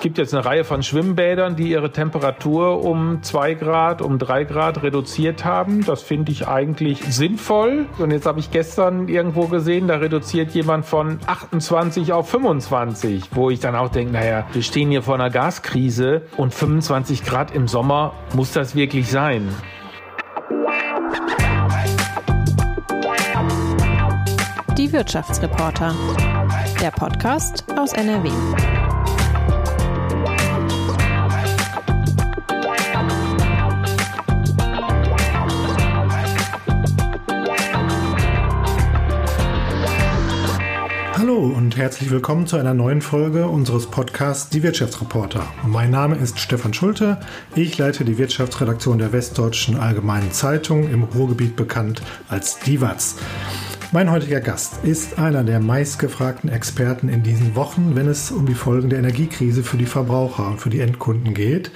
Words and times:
Es 0.00 0.04
gibt 0.04 0.16
jetzt 0.16 0.32
eine 0.32 0.46
Reihe 0.46 0.64
von 0.64 0.82
Schwimmbädern, 0.82 1.56
die 1.56 1.68
ihre 1.68 1.92
Temperatur 1.92 2.82
um 2.82 3.22
zwei 3.22 3.52
Grad, 3.52 4.00
um 4.00 4.18
drei 4.18 4.44
Grad 4.44 4.82
reduziert 4.82 5.44
haben. 5.44 5.84
Das 5.84 6.00
finde 6.00 6.32
ich 6.32 6.48
eigentlich 6.48 7.04
sinnvoll. 7.04 7.84
Und 7.98 8.10
jetzt 8.10 8.24
habe 8.24 8.40
ich 8.40 8.50
gestern 8.50 9.08
irgendwo 9.08 9.48
gesehen, 9.48 9.88
da 9.88 9.96
reduziert 9.96 10.52
jemand 10.52 10.86
von 10.86 11.18
28 11.26 12.14
auf 12.14 12.30
25, 12.30 13.24
wo 13.32 13.50
ich 13.50 13.60
dann 13.60 13.76
auch 13.76 13.90
denke, 13.90 14.14
naja, 14.14 14.46
wir 14.54 14.62
stehen 14.62 14.88
hier 14.88 15.02
vor 15.02 15.16
einer 15.16 15.28
Gaskrise 15.28 16.22
und 16.38 16.54
25 16.54 17.22
Grad 17.22 17.54
im 17.54 17.68
Sommer, 17.68 18.14
muss 18.34 18.52
das 18.52 18.74
wirklich 18.74 19.06
sein? 19.06 19.50
Die 24.78 24.90
Wirtschaftsreporter. 24.94 25.94
Der 26.80 26.90
Podcast 26.90 27.66
aus 27.76 27.92
NRW. 27.92 28.30
Und 41.40 41.78
herzlich 41.78 42.10
willkommen 42.10 42.46
zu 42.46 42.58
einer 42.58 42.74
neuen 42.74 43.00
Folge 43.00 43.46
unseres 43.46 43.86
Podcasts 43.86 44.50
Die 44.50 44.62
Wirtschaftsreporter. 44.62 45.42
Mein 45.66 45.90
Name 45.90 46.16
ist 46.16 46.38
Stefan 46.38 46.74
Schulte. 46.74 47.18
Ich 47.54 47.78
leite 47.78 48.04
die 48.04 48.18
Wirtschaftsredaktion 48.18 48.98
der 48.98 49.14
Westdeutschen 49.14 49.78
Allgemeinen 49.78 50.32
Zeitung 50.32 50.90
im 50.90 51.02
Ruhrgebiet 51.02 51.56
bekannt 51.56 52.02
als 52.28 52.58
DIVAZ. 52.58 53.16
Mein 53.90 54.10
heutiger 54.10 54.40
Gast 54.40 54.84
ist 54.84 55.18
einer 55.18 55.42
der 55.42 55.60
meistgefragten 55.60 56.50
Experten 56.50 57.08
in 57.08 57.22
diesen 57.22 57.56
Wochen, 57.56 57.96
wenn 57.96 58.06
es 58.06 58.30
um 58.30 58.44
die 58.44 58.54
Folgen 58.54 58.90
der 58.90 58.98
Energiekrise 58.98 59.62
für 59.62 59.78
die 59.78 59.86
Verbraucher 59.86 60.46
und 60.46 60.60
für 60.60 60.68
die 60.68 60.80
Endkunden 60.80 61.32
geht. 61.32 61.70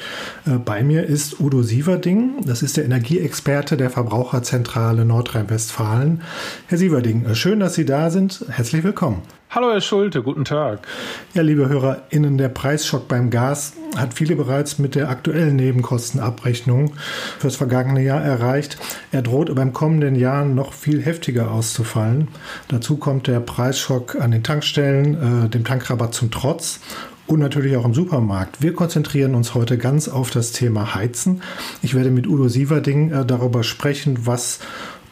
Äh, 0.46 0.58
bei 0.58 0.84
mir 0.84 1.06
ist 1.06 1.40
Udo 1.40 1.62
Sieverding, 1.62 2.44
das 2.44 2.62
ist 2.62 2.76
der 2.76 2.84
Energieexperte 2.84 3.78
der 3.78 3.88
Verbraucherzentrale 3.88 5.06
Nordrhein-Westfalen. 5.06 6.20
Herr 6.66 6.78
Sieverding, 6.78 7.24
äh, 7.24 7.34
schön, 7.34 7.60
dass 7.60 7.74
Sie 7.74 7.86
da 7.86 8.10
sind. 8.10 8.44
Herzlich 8.48 8.84
willkommen. 8.84 9.22
Hallo 9.54 9.70
Herr 9.70 9.80
Schulte, 9.80 10.24
guten 10.24 10.44
Tag. 10.44 10.88
Ja, 11.32 11.42
liebe 11.42 11.68
HörerInnen, 11.68 12.38
der 12.38 12.48
Preisschock 12.48 13.06
beim 13.06 13.30
Gas 13.30 13.74
hat 13.96 14.12
viele 14.12 14.34
bereits 14.34 14.80
mit 14.80 14.96
der 14.96 15.08
aktuellen 15.08 15.54
Nebenkostenabrechnung 15.54 16.94
fürs 17.38 17.54
vergangene 17.54 18.02
Jahr 18.02 18.20
erreicht. 18.20 18.78
Er 19.12 19.22
droht 19.22 19.54
beim 19.54 19.72
kommenden 19.72 20.16
Jahr 20.16 20.44
noch 20.44 20.72
viel 20.72 21.00
heftiger 21.00 21.52
auszufallen. 21.52 22.26
Dazu 22.66 22.96
kommt 22.96 23.28
der 23.28 23.38
Preisschock 23.38 24.16
an 24.16 24.32
den 24.32 24.42
Tankstellen, 24.42 25.44
äh, 25.44 25.48
dem 25.48 25.62
Tankrabatt 25.62 26.14
zum 26.14 26.32
Trotz 26.32 26.80
und 27.26 27.38
natürlich 27.38 27.76
auch 27.76 27.84
im 27.84 27.94
Supermarkt. 27.94 28.60
Wir 28.60 28.74
konzentrieren 28.74 29.34
uns 29.34 29.54
heute 29.54 29.78
ganz 29.78 30.08
auf 30.08 30.30
das 30.30 30.52
Thema 30.52 30.94
Heizen. 30.94 31.42
Ich 31.80 31.94
werde 31.94 32.10
mit 32.10 32.26
Udo 32.26 32.48
Sieverding 32.48 33.12
äh, 33.12 33.24
darüber 33.24 33.62
sprechen, 33.62 34.26
was 34.26 34.58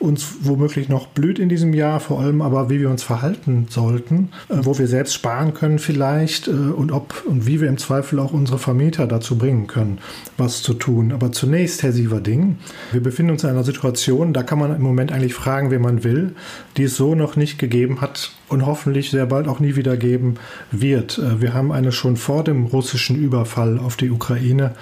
uns 0.03 0.35
womöglich 0.41 0.89
noch 0.89 1.07
blüht 1.07 1.39
in 1.39 1.49
diesem 1.49 1.73
Jahr, 1.73 2.01
vor 2.01 2.21
allem 2.21 2.43
aber, 2.43 2.69
wie 2.69 2.81
wir 2.81 2.91
uns 2.91 3.03
verhalten 3.03 3.67
sollten, 3.71 4.31
äh, 4.49 4.57
wo 4.63 4.79
wir 4.79 4.87
selbst 4.87 5.15
sparen 5.15 5.55
können 5.55 5.79
vielleicht 5.79 6.49
äh, 6.49 6.51
und 6.51 6.93
ob 6.93 7.25
und 7.27 7.47
wie 7.47 7.61
wir 7.61 7.69
im 7.69 7.79
Zweifel 7.79 8.19
auch 8.19 8.33
unsere 8.33 8.59
Vermieter 8.59 9.07
dazu 9.07 9.39
bringen 9.39 9.67
können, 9.67 9.99
was 10.37 10.63
zu 10.63 10.75
tun. 10.75 11.13
Aber 11.13 11.33
zunächst, 11.33 11.83
Herr 11.83 11.93
Sieverding, 11.93 12.59
wir 12.91 13.03
befinden 13.03 13.33
uns 13.33 13.45
in 13.45 13.51
einer 13.51 13.65
Situation, 13.65 14.33
da 14.33 14.43
kann 14.43 14.59
man 14.59 14.75
im 14.75 14.83
Moment 14.83 15.13
eigentlich 15.13 15.35
fragen, 15.35 15.71
wen 15.71 15.83
man 15.83 16.05
will, 16.05 16.35
die 16.77 16.85
es 16.85 16.97
so 16.97 17.15
noch 17.15 17.37
nicht 17.37 17.59
gegeben 17.59 18.01
hat 18.01 18.33
und 18.53 18.67
hoffentlich 18.67 19.11
sehr 19.11 19.27
bald 19.27 19.49
auch 19.49 19.61
nie 19.61 19.77
wieder 19.77 19.97
geben 19.97 20.35
wird. 20.71 21.19
Äh, 21.19 21.41
wir 21.41 21.55
haben 21.55 21.73
eine 21.73 21.91
schon 21.91 22.17
vor 22.17 22.45
dem 22.45 22.67
russischen 22.67 23.17
Überfall 23.17 23.79
auf 23.79 23.97
die 23.97 24.11
Ukraine 24.11 24.73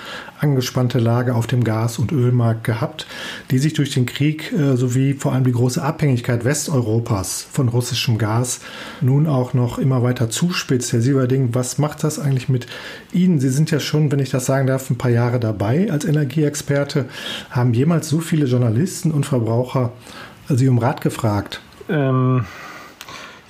angespannte 0.40 0.98
Lage 0.98 1.34
auf 1.34 1.46
dem 1.46 1.64
Gas- 1.64 1.98
und 1.98 2.12
Ölmarkt 2.12 2.64
gehabt, 2.64 3.06
die 3.50 3.58
sich 3.58 3.72
durch 3.74 3.90
den 3.90 4.06
Krieg 4.06 4.52
äh, 4.52 4.76
sowie 4.76 5.14
vor 5.14 5.32
allem 5.32 5.44
die 5.44 5.52
große 5.52 5.82
Abhängigkeit 5.82 6.44
Westeuropas 6.44 7.46
von 7.50 7.68
russischem 7.68 8.18
Gas 8.18 8.60
nun 9.00 9.26
auch 9.26 9.54
noch 9.54 9.78
immer 9.78 10.02
weiter 10.02 10.30
zuspitzt. 10.30 10.92
Herr 10.92 11.00
Sieverding, 11.00 11.50
was 11.54 11.78
macht 11.78 12.02
das 12.02 12.18
eigentlich 12.18 12.48
mit 12.48 12.66
Ihnen? 13.12 13.38
Sie 13.38 13.50
sind 13.50 13.70
ja 13.70 13.80
schon, 13.80 14.10
wenn 14.10 14.18
ich 14.18 14.30
das 14.30 14.46
sagen 14.46 14.66
darf, 14.66 14.90
ein 14.90 14.98
paar 14.98 15.10
Jahre 15.10 15.38
dabei 15.38 15.90
als 15.90 16.04
Energieexperte. 16.04 17.06
Haben 17.50 17.72
jemals 17.74 18.08
so 18.08 18.18
viele 18.18 18.46
Journalisten 18.46 19.12
und 19.12 19.26
Verbraucher 19.26 19.92
Sie 20.48 20.68
um 20.68 20.78
Rat 20.78 21.00
gefragt? 21.00 21.60
Ähm 21.88 22.44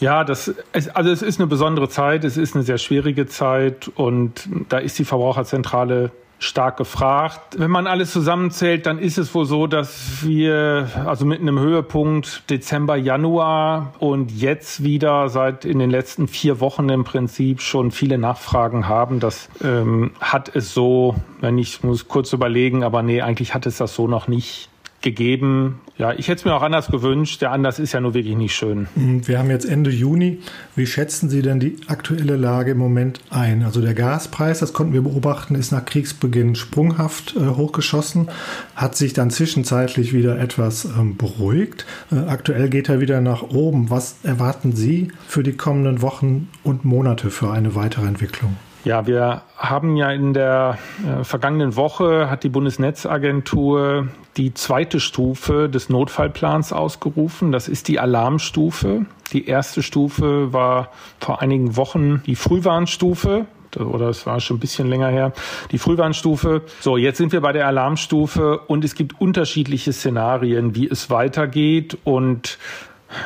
ja, 0.00 0.24
das 0.24 0.54
also 0.94 1.10
es 1.10 1.22
ist 1.22 1.38
eine 1.38 1.46
besondere 1.46 1.88
Zeit, 1.88 2.24
es 2.24 2.36
ist 2.36 2.54
eine 2.54 2.64
sehr 2.64 2.78
schwierige 2.78 3.26
Zeit 3.26 3.90
und 3.94 4.48
da 4.68 4.78
ist 4.78 4.98
die 4.98 5.04
Verbraucherzentrale 5.04 6.10
stark 6.40 6.78
gefragt. 6.78 7.58
Wenn 7.58 7.70
man 7.70 7.86
alles 7.86 8.12
zusammenzählt, 8.12 8.86
dann 8.86 8.98
ist 8.98 9.18
es 9.18 9.34
wohl 9.34 9.44
so, 9.44 9.66
dass 9.66 10.24
wir 10.24 10.88
also 11.06 11.26
mit 11.26 11.40
einem 11.40 11.58
Höhepunkt 11.58 12.48
Dezember, 12.48 12.96
Januar 12.96 13.92
und 13.98 14.32
jetzt 14.32 14.82
wieder 14.82 15.28
seit 15.28 15.66
in 15.66 15.78
den 15.78 15.90
letzten 15.90 16.28
vier 16.28 16.60
Wochen 16.60 16.88
im 16.88 17.04
Prinzip 17.04 17.60
schon 17.60 17.90
viele 17.90 18.16
Nachfragen 18.16 18.88
haben. 18.88 19.20
Das 19.20 19.50
ähm, 19.62 20.12
hat 20.18 20.56
es 20.56 20.72
so, 20.72 21.14
wenn 21.40 21.58
ich 21.58 21.82
muss 21.82 22.08
kurz 22.08 22.32
überlegen, 22.32 22.82
aber 22.84 23.02
nee, 23.02 23.20
eigentlich 23.20 23.52
hat 23.52 23.66
es 23.66 23.76
das 23.76 23.94
so 23.94 24.08
noch 24.08 24.26
nicht 24.26 24.70
gegeben. 25.02 25.80
Ja, 25.96 26.12
ich 26.12 26.28
hätte 26.28 26.40
es 26.40 26.44
mir 26.44 26.54
auch 26.54 26.62
anders 26.62 26.88
gewünscht. 26.88 27.42
Der 27.42 27.52
Anders 27.52 27.78
ist 27.78 27.92
ja 27.92 28.00
nur 28.00 28.14
wirklich 28.14 28.36
nicht 28.36 28.54
schön. 28.54 28.88
Mhm, 28.94 29.26
wir 29.26 29.38
haben 29.38 29.50
jetzt 29.50 29.64
Ende 29.64 29.90
Juni. 29.90 30.40
Wie 30.76 30.86
schätzen 30.86 31.28
Sie 31.28 31.42
denn 31.42 31.60
die 31.60 31.76
aktuelle 31.88 32.36
Lage 32.36 32.72
im 32.72 32.78
Moment 32.78 33.20
ein? 33.30 33.62
Also 33.62 33.80
der 33.80 33.94
Gaspreis, 33.94 34.60
das 34.60 34.72
konnten 34.72 34.92
wir 34.92 35.02
beobachten, 35.02 35.54
ist 35.54 35.72
nach 35.72 35.84
Kriegsbeginn 35.84 36.54
sprunghaft 36.54 37.36
äh, 37.36 37.40
hochgeschossen, 37.40 38.28
hat 38.76 38.96
sich 38.96 39.12
dann 39.12 39.30
zwischenzeitlich 39.30 40.12
wieder 40.12 40.38
etwas 40.38 40.84
ähm, 40.84 41.16
beruhigt. 41.16 41.86
Äh, 42.10 42.28
aktuell 42.28 42.68
geht 42.68 42.88
er 42.88 43.00
wieder 43.00 43.20
nach 43.20 43.42
oben. 43.42 43.90
Was 43.90 44.16
erwarten 44.22 44.72
Sie 44.72 45.08
für 45.26 45.42
die 45.42 45.52
kommenden 45.52 46.02
Wochen 46.02 46.48
und 46.62 46.84
Monate 46.84 47.30
für 47.30 47.50
eine 47.50 47.74
weitere 47.74 48.06
Entwicklung? 48.06 48.56
Ja, 48.82 49.06
wir 49.06 49.42
haben 49.58 49.96
ja 49.96 50.10
in 50.10 50.32
der 50.32 50.78
äh, 51.06 51.22
vergangenen 51.22 51.76
Woche 51.76 52.30
hat 52.30 52.44
die 52.44 52.48
Bundesnetzagentur 52.48 54.08
die 54.38 54.54
zweite 54.54 55.00
Stufe 55.00 55.68
des 55.68 55.90
Notfallplans 55.90 56.72
ausgerufen. 56.72 57.52
Das 57.52 57.68
ist 57.68 57.88
die 57.88 58.00
Alarmstufe. 58.00 59.04
Die 59.32 59.46
erste 59.46 59.82
Stufe 59.82 60.54
war 60.54 60.88
vor 61.18 61.42
einigen 61.42 61.76
Wochen 61.76 62.22
die 62.24 62.36
Frühwarnstufe 62.36 63.44
oder 63.78 64.08
es 64.08 64.26
war 64.26 64.40
schon 64.40 64.56
ein 64.56 64.60
bisschen 64.60 64.88
länger 64.88 65.08
her, 65.08 65.32
die 65.70 65.78
Frühwarnstufe. 65.78 66.62
So, 66.80 66.96
jetzt 66.96 67.18
sind 67.18 67.32
wir 67.32 67.40
bei 67.40 67.52
der 67.52 67.66
Alarmstufe 67.66 68.58
und 68.58 68.84
es 68.84 68.94
gibt 68.94 69.20
unterschiedliche 69.20 69.92
Szenarien, 69.92 70.74
wie 70.74 70.88
es 70.88 71.10
weitergeht 71.10 71.98
und 72.02 72.58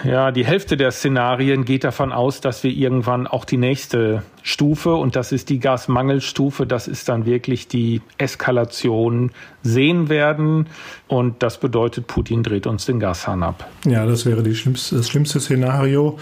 ja, 0.02 0.32
die 0.32 0.44
Hälfte 0.46 0.76
der 0.76 0.90
Szenarien 0.90 1.64
geht 1.64 1.84
davon 1.84 2.12
aus, 2.12 2.40
dass 2.40 2.64
wir 2.64 2.70
irgendwann 2.70 3.26
auch 3.26 3.44
die 3.44 3.58
nächste 3.58 4.22
Stufe 4.46 4.94
und 4.94 5.16
das 5.16 5.32
ist 5.32 5.48
die 5.48 5.58
Gasmangelstufe. 5.58 6.66
Das 6.66 6.86
ist 6.86 7.08
dann 7.08 7.24
wirklich 7.24 7.66
die 7.66 8.02
Eskalation 8.18 9.30
sehen 9.62 10.10
werden 10.10 10.66
und 11.08 11.42
das 11.42 11.58
bedeutet, 11.58 12.06
Putin 12.06 12.42
dreht 12.42 12.66
uns 12.66 12.84
den 12.84 13.00
Gashahn 13.00 13.42
ab. 13.42 13.66
Ja, 13.86 14.04
das 14.04 14.26
wäre 14.26 14.54
schlimmste, 14.54 14.96
das 14.96 15.08
schlimmste 15.08 15.40
Szenario. 15.40 16.18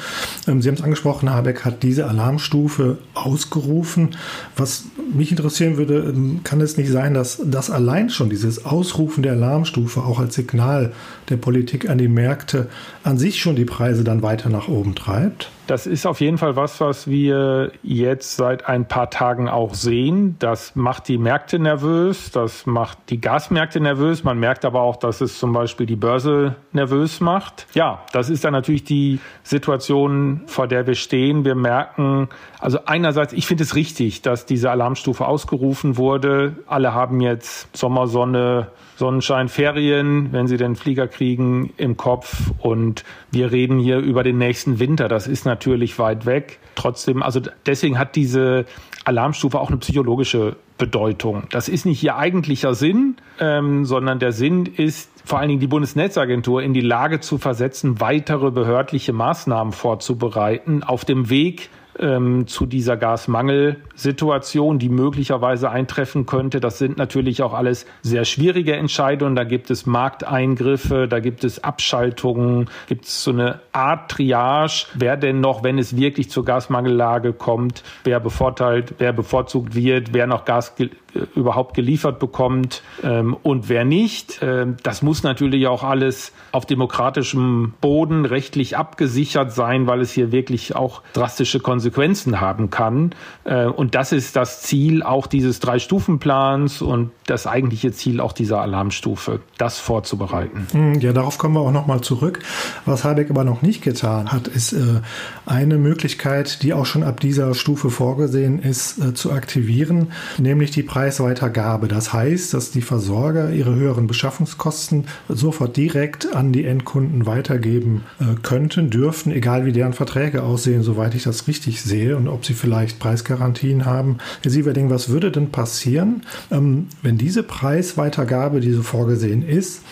Ähm, 0.46 0.62
Sie 0.62 0.68
haben 0.68 0.76
es 0.76 0.82
angesprochen, 0.82 1.30
Habeck 1.30 1.64
hat 1.64 1.82
diese 1.82 2.06
Alarmstufe 2.06 2.98
ausgerufen. 3.14 4.10
Was 4.56 4.84
mich 5.12 5.32
interessieren 5.32 5.76
würde, 5.76 6.12
ähm, 6.14 6.42
kann 6.44 6.60
es 6.60 6.76
nicht 6.76 6.92
sein, 6.92 7.14
dass 7.14 7.42
das 7.44 7.70
allein 7.70 8.08
schon 8.08 8.30
dieses 8.30 8.64
Ausrufen 8.64 9.24
der 9.24 9.32
Alarmstufe 9.32 10.00
auch 10.00 10.20
als 10.20 10.36
Signal 10.36 10.92
der 11.28 11.38
Politik 11.38 11.90
an 11.90 11.98
die 11.98 12.06
Märkte 12.06 12.68
an 13.02 13.18
sich 13.18 13.40
schon 13.40 13.56
die 13.56 13.64
Preise 13.64 14.04
dann 14.04 14.22
weiter 14.22 14.48
nach 14.48 14.68
oben 14.68 14.94
treibt? 14.94 15.50
Das 15.68 15.86
ist 15.86 16.06
auf 16.06 16.20
jeden 16.20 16.38
Fall 16.38 16.56
was, 16.56 16.80
was 16.80 17.08
wir 17.08 17.70
jetzt 17.84 18.36
seit 18.36 18.66
ein 18.66 18.88
paar 18.88 19.10
Tagen 19.10 19.48
auch 19.48 19.74
sehen. 19.74 20.34
Das 20.40 20.74
macht 20.74 21.06
die 21.06 21.18
Märkte 21.18 21.60
nervös, 21.60 22.32
das 22.32 22.66
macht 22.66 22.98
die 23.10 23.20
Gasmärkte 23.20 23.80
nervös. 23.80 24.24
Man 24.24 24.40
merkt 24.40 24.64
aber 24.64 24.80
auch, 24.80 24.96
dass 24.96 25.20
es 25.20 25.38
zum 25.38 25.52
Beispiel 25.52 25.86
die 25.86 25.96
Börse 25.96 26.56
nervös 26.72 27.20
macht. 27.20 27.66
Ja, 27.74 28.02
das 28.12 28.28
ist 28.28 28.44
dann 28.44 28.52
natürlich 28.52 28.82
die 28.82 29.20
Situation, 29.44 30.42
vor 30.46 30.66
der 30.66 30.86
wir 30.86 30.96
stehen. 30.96 31.44
Wir 31.44 31.54
merken, 31.54 32.28
also 32.58 32.80
einerseits, 32.86 33.32
ich 33.32 33.46
finde 33.46 33.62
es 33.62 33.76
richtig, 33.76 34.20
dass 34.22 34.46
diese 34.46 34.70
Alarmstufe 34.70 35.26
ausgerufen 35.26 35.96
wurde. 35.96 36.56
Alle 36.66 36.92
haben 36.92 37.20
jetzt 37.20 37.76
Sommersonne, 37.76 38.68
Sonnenschein, 38.96 39.48
Ferien, 39.48 40.32
wenn 40.32 40.46
sie 40.46 40.56
den 40.56 40.76
Flieger 40.76 41.08
kriegen, 41.08 41.72
im 41.76 41.96
Kopf. 41.96 42.52
Und 42.58 43.04
wir 43.30 43.52
reden 43.52 43.78
hier 43.78 43.98
über 43.98 44.22
den 44.22 44.38
nächsten 44.38 44.78
Winter. 44.78 45.08
Das 45.08 45.26
ist 45.26 45.44
natürlich 45.44 45.51
weit 45.98 46.26
weg. 46.26 46.58
Trotzdem, 46.74 47.22
also 47.22 47.40
deswegen 47.66 47.98
hat 47.98 48.16
diese 48.16 48.64
Alarmstufe 49.04 49.58
auch 49.58 49.68
eine 49.68 49.78
psychologische 49.78 50.56
Bedeutung. 50.78 51.44
Das 51.50 51.68
ist 51.68 51.86
nicht 51.86 52.02
ihr 52.02 52.16
eigentlicher 52.16 52.74
Sinn, 52.74 53.16
ähm, 53.38 53.84
sondern 53.84 54.18
der 54.18 54.32
Sinn 54.32 54.66
ist, 54.66 55.10
vor 55.24 55.38
allen 55.38 55.48
Dingen 55.48 55.60
die 55.60 55.66
Bundesnetzagentur 55.66 56.62
in 56.62 56.74
die 56.74 56.80
Lage 56.80 57.20
zu 57.20 57.38
versetzen, 57.38 58.00
weitere 58.00 58.50
behördliche 58.50 59.12
Maßnahmen 59.12 59.72
vorzubereiten 59.72 60.82
auf 60.82 61.04
dem 61.04 61.30
Weg 61.30 61.70
ähm, 61.98 62.46
zu 62.46 62.66
dieser 62.66 62.96
Gasmangelsituation, 62.96 64.78
die 64.78 64.88
möglicherweise 64.88 65.70
eintreffen 65.70 66.26
könnte. 66.26 66.60
Das 66.60 66.78
sind 66.78 66.96
natürlich 66.96 67.42
auch 67.42 67.54
alles 67.54 67.86
sehr 68.02 68.24
schwierige 68.24 68.76
Entscheidungen. 68.76 69.36
Da 69.36 69.44
gibt 69.44 69.70
es 69.70 69.86
Markteingriffe, 69.86 71.08
da 71.08 71.20
gibt 71.20 71.44
es 71.44 71.62
Abschaltungen, 71.62 72.70
gibt 72.86 73.04
es 73.06 73.24
so 73.24 73.30
eine 73.30 73.60
Art 73.72 74.10
Triage. 74.10 74.86
Wer 74.94 75.16
denn 75.16 75.40
noch, 75.40 75.62
wenn 75.62 75.78
es 75.78 75.96
wirklich 75.96 76.30
zur 76.30 76.44
Gasmangellage 76.44 77.32
kommt, 77.32 77.82
wer 78.04 78.20
bevorteilt, 78.20 78.94
wer 78.98 79.12
bevorzugt 79.12 79.74
wird, 79.74 80.12
wer 80.12 80.26
noch 80.26 80.44
Gas 80.44 80.76
ge 80.76 80.90
überhaupt 81.34 81.74
geliefert 81.74 82.18
bekommt 82.18 82.82
ähm, 83.02 83.36
und 83.42 83.68
wer 83.68 83.84
nicht. 83.84 84.38
Ähm, 84.40 84.78
das 84.82 85.02
muss 85.02 85.22
natürlich 85.22 85.66
auch 85.66 85.82
alles 85.82 86.32
auf 86.52 86.64
demokratischem 86.64 87.74
Boden 87.82 88.24
rechtlich 88.24 88.78
abgesichert 88.78 89.52
sein, 89.52 89.86
weil 89.86 90.00
es 90.00 90.12
hier 90.12 90.32
wirklich 90.32 90.74
auch 90.74 91.02
drastische 91.12 91.60
Konsequenzen 91.60 91.91
haben 92.40 92.70
kann. 92.70 93.14
Äh, 93.44 93.66
und 93.66 93.94
das 93.94 94.12
ist 94.12 94.36
das 94.36 94.62
Ziel 94.62 95.02
auch 95.02 95.26
dieses 95.26 95.60
Drei-Stufen-Plans 95.60 96.82
und 96.82 97.10
das 97.26 97.46
eigentliche 97.46 97.92
Ziel 97.92 98.20
auch 98.20 98.32
dieser 98.32 98.60
Alarmstufe, 98.60 99.40
das 99.58 99.78
vorzubereiten. 99.78 100.66
Hm, 100.72 101.00
ja, 101.00 101.12
darauf 101.12 101.38
kommen 101.38 101.54
wir 101.54 101.60
auch 101.60 101.72
nochmal 101.72 102.00
zurück. 102.00 102.40
Was 102.84 103.04
Habeck 103.04 103.30
aber 103.30 103.44
noch 103.44 103.62
nicht 103.62 103.82
getan 103.82 104.32
hat, 104.32 104.48
ist 104.48 104.72
äh, 104.72 105.00
eine 105.46 105.78
Möglichkeit, 105.78 106.62
die 106.62 106.72
auch 106.72 106.86
schon 106.86 107.02
ab 107.02 107.20
dieser 107.20 107.54
Stufe 107.54 107.90
vorgesehen 107.90 108.60
ist, 108.60 108.98
äh, 108.98 109.14
zu 109.14 109.32
aktivieren, 109.32 110.12
nämlich 110.38 110.70
die 110.70 110.82
Preisweitergabe. 110.82 111.88
Das 111.88 112.12
heißt, 112.12 112.54
dass 112.54 112.70
die 112.70 112.82
Versorger 112.82 113.50
ihre 113.50 113.74
höheren 113.74 114.06
Beschaffungskosten 114.06 115.06
sofort 115.28 115.76
direkt 115.76 116.34
an 116.34 116.52
die 116.52 116.64
Endkunden 116.64 117.26
weitergeben 117.26 118.04
könnten, 118.42 118.90
dürften, 118.90 119.30
egal 119.30 119.64
wie 119.64 119.72
deren 119.72 119.92
Verträge 119.92 120.42
aussehen, 120.42 120.82
soweit 120.82 121.14
ich 121.14 121.22
das 121.22 121.46
richtig 121.48 121.71
sehe 121.80 122.16
und 122.16 122.28
ob 122.28 122.44
sie 122.44 122.52
vielleicht 122.52 122.98
Preisgarantien 122.98 123.86
haben. 123.86 124.18
Herr 124.42 124.50
Sieverding, 124.50 124.90
was 124.90 125.08
würde 125.08 125.30
denn 125.30 125.50
passieren, 125.50 126.22
ähm, 126.50 126.88
wenn 127.00 127.16
diese 127.16 127.42
Preisweitergabe, 127.42 128.60
die 128.60 128.72
so 128.72 128.82
vorgesehen 128.82 129.46
ist, 129.46 129.82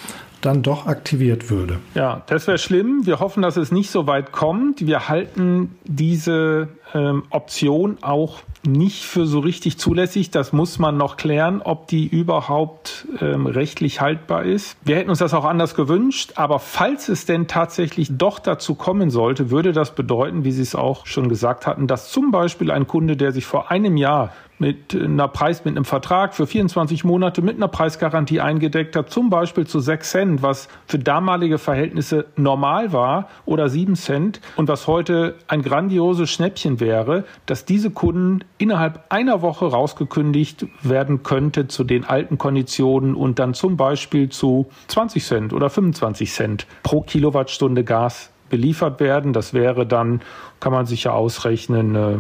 dann 0.41 0.63
doch 0.63 0.87
aktiviert 0.87 1.51
würde. 1.51 1.79
Ja, 1.95 2.23
das 2.27 2.47
wäre 2.47 2.59
schlimm. 2.59 3.07
Wir 3.07 3.21
hoffen, 3.21 3.43
dass 3.43 3.57
es 3.57 3.73
nicht 3.73 3.91
so 3.91 4.07
weit 4.07 4.33
kommt. 4.33 4.87
Wir 4.87 5.09
halten 5.09 5.77
diese 5.85 6.69
ähm, 6.95 7.25
Option 7.31 7.99
auch 8.01 8.41
nicht 8.67 9.05
für 9.05 9.27
so 9.27 9.39
richtig 9.39 9.79
zulässig. 9.79 10.31
Das 10.31 10.53
muss 10.53 10.79
man 10.79 10.97
noch 10.97 11.17
klären, 11.17 11.63
ob 11.63 11.87
die 11.87 12.07
überhaupt 12.07 13.07
ähm, 13.21 13.47
rechtlich 13.47 14.01
haltbar 14.01 14.45
ist. 14.45 14.77
Wir 14.85 14.97
hätten 14.97 15.11
uns 15.11 15.19
das 15.19 15.35
auch 15.35 15.45
anders 15.45 15.75
gewünscht, 15.75 16.33
aber 16.37 16.59
falls 16.59 17.09
es 17.09 17.27
denn 17.27 17.47
tatsächlich 17.47 18.11
doch 18.13 18.39
dazu 18.39 18.75
kommen 18.75 19.11
sollte, 19.11 19.51
würde 19.51 19.73
das 19.73 19.95
bedeuten, 19.95 20.45
wie 20.45 20.53
Sie 20.53 20.63
es 20.63 20.75
auch 20.75 21.07
schon 21.07 21.29
gesagt 21.29 21.67
hatten, 21.67 21.87
dass 21.87 22.11
zum 22.11 22.31
Beispiel 22.31 22.71
ein 22.71 22.87
Kunde, 22.87 23.17
der 23.17 23.33
sich 23.33 23.47
vor 23.47 23.71
einem 23.71 23.97
Jahr 23.97 24.33
mit 24.61 24.95
einer 24.95 25.27
Preis, 25.27 25.65
mit 25.65 25.77
einem 25.77 25.85
Vertrag 25.85 26.35
für 26.35 26.47
24 26.47 27.03
Monate 27.03 27.43
mit 27.43 27.57
einer 27.57 27.69
Preisgarantie 27.69 28.41
eingedeckt 28.41 28.95
hat, 28.95 29.11
zum 29.11 29.31
Beispiel 29.31 29.67
zu 29.67 29.81
6 29.81 30.11
Cent, 30.11 30.43
was 30.43 30.69
für 30.87 30.99
damalige 30.99 31.59
Verhältnisse 31.59 32.27
normal 32.37 32.93
war, 32.93 33.29
oder 33.47 33.69
7 33.69 33.97
Cent 33.97 34.41
und 34.57 34.69
was 34.69 34.87
heute 34.87 35.37
ein 35.49 35.63
grandioses 35.63 36.31
Schnäppchen 36.31 36.79
wäre, 36.79 37.25
dass 37.47 37.65
diese 37.65 37.91
Kunden 37.91 38.45
innerhalb 38.59 39.05
einer 39.09 39.43
Woche 39.43 39.67
rausgekündigt 39.67 40.67
werden 40.83 41.23
könnte 41.23 41.67
zu 41.67 41.83
den 41.83 42.05
alten 42.05 42.37
Konditionen 42.37 43.15
und 43.15 43.39
dann 43.39 43.55
zum 43.55 43.77
Beispiel 43.77 44.29
zu 44.29 44.67
20 44.89 45.25
Cent 45.25 45.53
oder 45.55 45.71
25 45.71 46.31
Cent 46.31 46.67
pro 46.83 47.01
Kilowattstunde 47.01 47.83
Gas 47.83 48.31
beliefert 48.51 49.01
werden. 49.01 49.33
Das 49.33 49.55
wäre 49.55 49.87
dann, 49.87 50.21
kann 50.61 50.73
man 50.73 50.85
sich 50.85 51.05
ja 51.05 51.13
ausrechnen, 51.13 51.95
äh, 51.95 52.19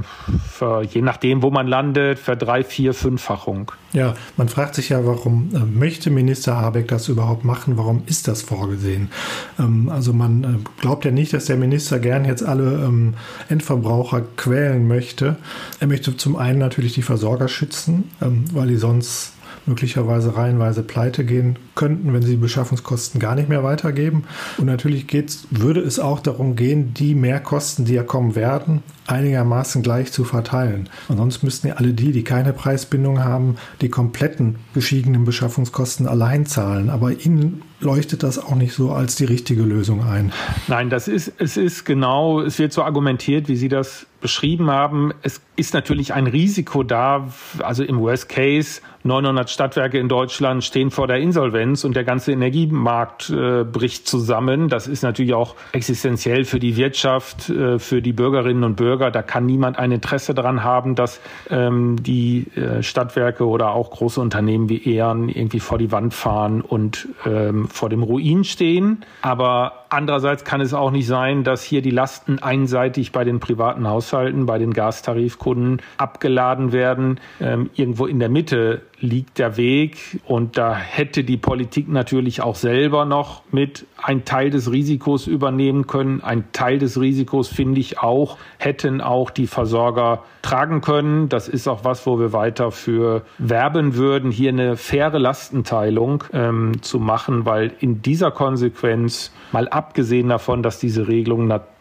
für, 0.48 0.82
je 0.82 1.02
nachdem, 1.02 1.42
wo 1.42 1.50
man 1.50 1.66
landet, 1.66 2.18
für 2.18 2.36
drei, 2.36 2.64
vier, 2.64 2.94
fünffachung. 2.94 3.72
Ja, 3.92 4.14
man 4.36 4.48
fragt 4.48 4.76
sich 4.76 4.90
ja, 4.90 5.04
warum 5.04 5.50
äh, 5.54 5.58
möchte 5.58 6.10
Minister 6.10 6.56
Habeck 6.56 6.88
das 6.88 7.08
überhaupt 7.08 7.44
machen? 7.44 7.76
Warum 7.76 8.02
ist 8.06 8.28
das 8.28 8.42
vorgesehen? 8.42 9.10
Ähm, 9.58 9.90
also 9.90 10.12
man 10.12 10.44
äh, 10.44 10.80
glaubt 10.80 11.04
ja 11.04 11.10
nicht, 11.10 11.32
dass 11.32 11.46
der 11.46 11.56
Minister 11.56 11.98
gern 11.98 12.24
jetzt 12.24 12.42
alle 12.42 12.84
ähm, 12.84 13.14
Endverbraucher 13.48 14.22
quälen 14.36 14.88
möchte. 14.88 15.36
Er 15.80 15.88
möchte 15.88 16.16
zum 16.16 16.36
einen 16.36 16.58
natürlich 16.58 16.94
die 16.94 17.02
Versorger 17.02 17.48
schützen, 17.48 18.10
ähm, 18.22 18.44
weil 18.52 18.68
die 18.68 18.76
sonst 18.76 19.34
möglicherweise 19.70 20.36
reihenweise 20.36 20.82
pleite 20.82 21.24
gehen 21.24 21.56
könnten, 21.74 22.12
wenn 22.12 22.22
sie 22.22 22.32
die 22.32 22.36
Beschaffungskosten 22.36 23.20
gar 23.20 23.36
nicht 23.36 23.48
mehr 23.48 23.64
weitergeben. 23.64 24.24
Und 24.58 24.66
natürlich 24.66 25.06
geht's, 25.06 25.46
würde 25.50 25.80
es 25.80 25.98
auch 25.98 26.20
darum 26.20 26.56
gehen, 26.56 26.92
die 26.92 27.14
Mehrkosten, 27.14 27.84
die 27.84 27.94
ja 27.94 28.02
kommen 28.02 28.34
werden, 28.34 28.82
einigermaßen 29.06 29.82
gleich 29.82 30.12
zu 30.12 30.24
verteilen. 30.24 30.88
Ansonsten 31.08 31.46
müssten 31.46 31.68
ja 31.68 31.74
alle 31.74 31.92
die, 31.92 32.12
die 32.12 32.24
keine 32.24 32.52
Preisbindung 32.52 33.24
haben, 33.24 33.56
die 33.80 33.88
kompletten 33.88 34.56
gestiegenen 34.74 35.24
Beschaffungskosten 35.24 36.06
allein 36.06 36.46
zahlen. 36.46 36.90
Aber 36.90 37.12
Ihnen 37.12 37.62
leuchtet 37.80 38.22
das 38.22 38.38
auch 38.38 38.56
nicht 38.56 38.74
so 38.74 38.92
als 38.92 39.14
die 39.14 39.24
richtige 39.24 39.62
Lösung 39.62 40.04
ein. 40.04 40.32
Nein, 40.68 40.90
das 40.90 41.08
ist, 41.08 41.32
es 41.38 41.56
ist 41.56 41.84
genau, 41.84 42.40
es 42.40 42.58
wird 42.58 42.72
so 42.72 42.82
argumentiert, 42.82 43.48
wie 43.48 43.56
Sie 43.56 43.68
das 43.68 44.06
beschrieben 44.20 44.70
haben. 44.70 45.12
Es 45.22 45.40
ist 45.56 45.74
natürlich 45.74 46.12
ein 46.12 46.26
Risiko 46.26 46.82
da, 46.82 47.28
also 47.60 47.82
im 47.82 47.98
Worst 48.00 48.28
Case 48.28 48.80
900 49.02 49.48
Stadtwerke 49.48 49.98
in 49.98 50.08
Deutschland 50.08 50.62
stehen 50.62 50.90
vor 50.90 51.06
der 51.06 51.16
Insolvenz 51.18 51.84
und 51.84 51.96
der 51.96 52.04
ganze 52.04 52.32
Energiemarkt 52.32 53.30
äh, 53.30 53.64
bricht 53.64 54.06
zusammen. 54.06 54.68
Das 54.68 54.86
ist 54.86 55.02
natürlich 55.02 55.34
auch 55.34 55.56
existenziell 55.72 56.44
für 56.44 56.58
die 56.58 56.76
Wirtschaft, 56.76 57.48
äh, 57.48 57.78
für 57.78 58.02
die 58.02 58.12
Bürgerinnen 58.12 58.64
und 58.64 58.76
Bürger. 58.76 59.10
Da 59.10 59.22
kann 59.22 59.46
niemand 59.46 59.78
ein 59.78 59.90
Interesse 59.90 60.34
daran 60.34 60.64
haben, 60.64 60.94
dass 60.94 61.20
ähm, 61.48 62.02
die 62.02 62.46
äh, 62.54 62.82
Stadtwerke 62.82 63.46
oder 63.46 63.72
auch 63.72 63.90
große 63.90 64.20
Unternehmen 64.20 64.68
wie 64.68 64.82
E.ON 64.96 65.28
irgendwie 65.28 65.60
vor 65.60 65.78
die 65.78 65.92
Wand 65.92 66.12
fahren 66.12 66.60
und 66.60 67.08
ähm, 67.24 67.68
vor 67.68 67.88
dem 67.88 68.02
Ruin 68.02 68.44
stehen. 68.44 69.04
Aber 69.22 69.79
andererseits 69.90 70.44
kann 70.44 70.60
es 70.60 70.72
auch 70.72 70.90
nicht 70.90 71.06
sein, 71.06 71.44
dass 71.44 71.62
hier 71.62 71.82
die 71.82 71.90
Lasten 71.90 72.38
einseitig 72.38 73.12
bei 73.12 73.24
den 73.24 73.40
privaten 73.40 73.86
Haushalten, 73.86 74.46
bei 74.46 74.58
den 74.58 74.72
Gastarifkunden 74.72 75.82
abgeladen 75.98 76.72
werden. 76.72 77.20
Ähm, 77.40 77.70
irgendwo 77.74 78.06
in 78.06 78.18
der 78.18 78.28
Mitte 78.28 78.82
liegt 79.00 79.38
der 79.38 79.56
Weg 79.56 80.20
und 80.26 80.58
da 80.58 80.74
hätte 80.74 81.24
die 81.24 81.36
Politik 81.36 81.88
natürlich 81.88 82.42
auch 82.42 82.54
selber 82.54 83.04
noch 83.04 83.42
mit 83.50 83.86
ein 84.02 84.24
Teil 84.24 84.50
des 84.50 84.70
Risikos 84.70 85.26
übernehmen 85.26 85.86
können. 85.86 86.22
Ein 86.22 86.52
Teil 86.52 86.78
des 86.78 87.00
Risikos 87.00 87.48
finde 87.48 87.80
ich 87.80 87.98
auch, 87.98 88.36
hätten 88.58 89.00
auch 89.00 89.30
die 89.30 89.46
Versorger 89.46 90.22
tragen 90.42 90.80
können. 90.80 91.28
Das 91.28 91.48
ist 91.48 91.66
auch 91.66 91.84
was, 91.84 92.06
wo 92.06 92.18
wir 92.18 92.32
weiter 92.32 92.70
für 92.70 93.22
werben 93.38 93.94
würden, 93.96 94.30
hier 94.30 94.50
eine 94.50 94.76
faire 94.76 95.18
Lastenteilung 95.18 96.24
ähm, 96.32 96.82
zu 96.82 96.98
machen, 96.98 97.46
weil 97.46 97.72
in 97.80 98.02
dieser 98.02 98.30
Konsequenz, 98.30 99.32
mal 99.52 99.68
abgesehen 99.80 100.28
davon, 100.28 100.62
dass 100.62 100.78
diese 100.78 101.08
Regelung 101.08 101.46
natürlich 101.46 101.79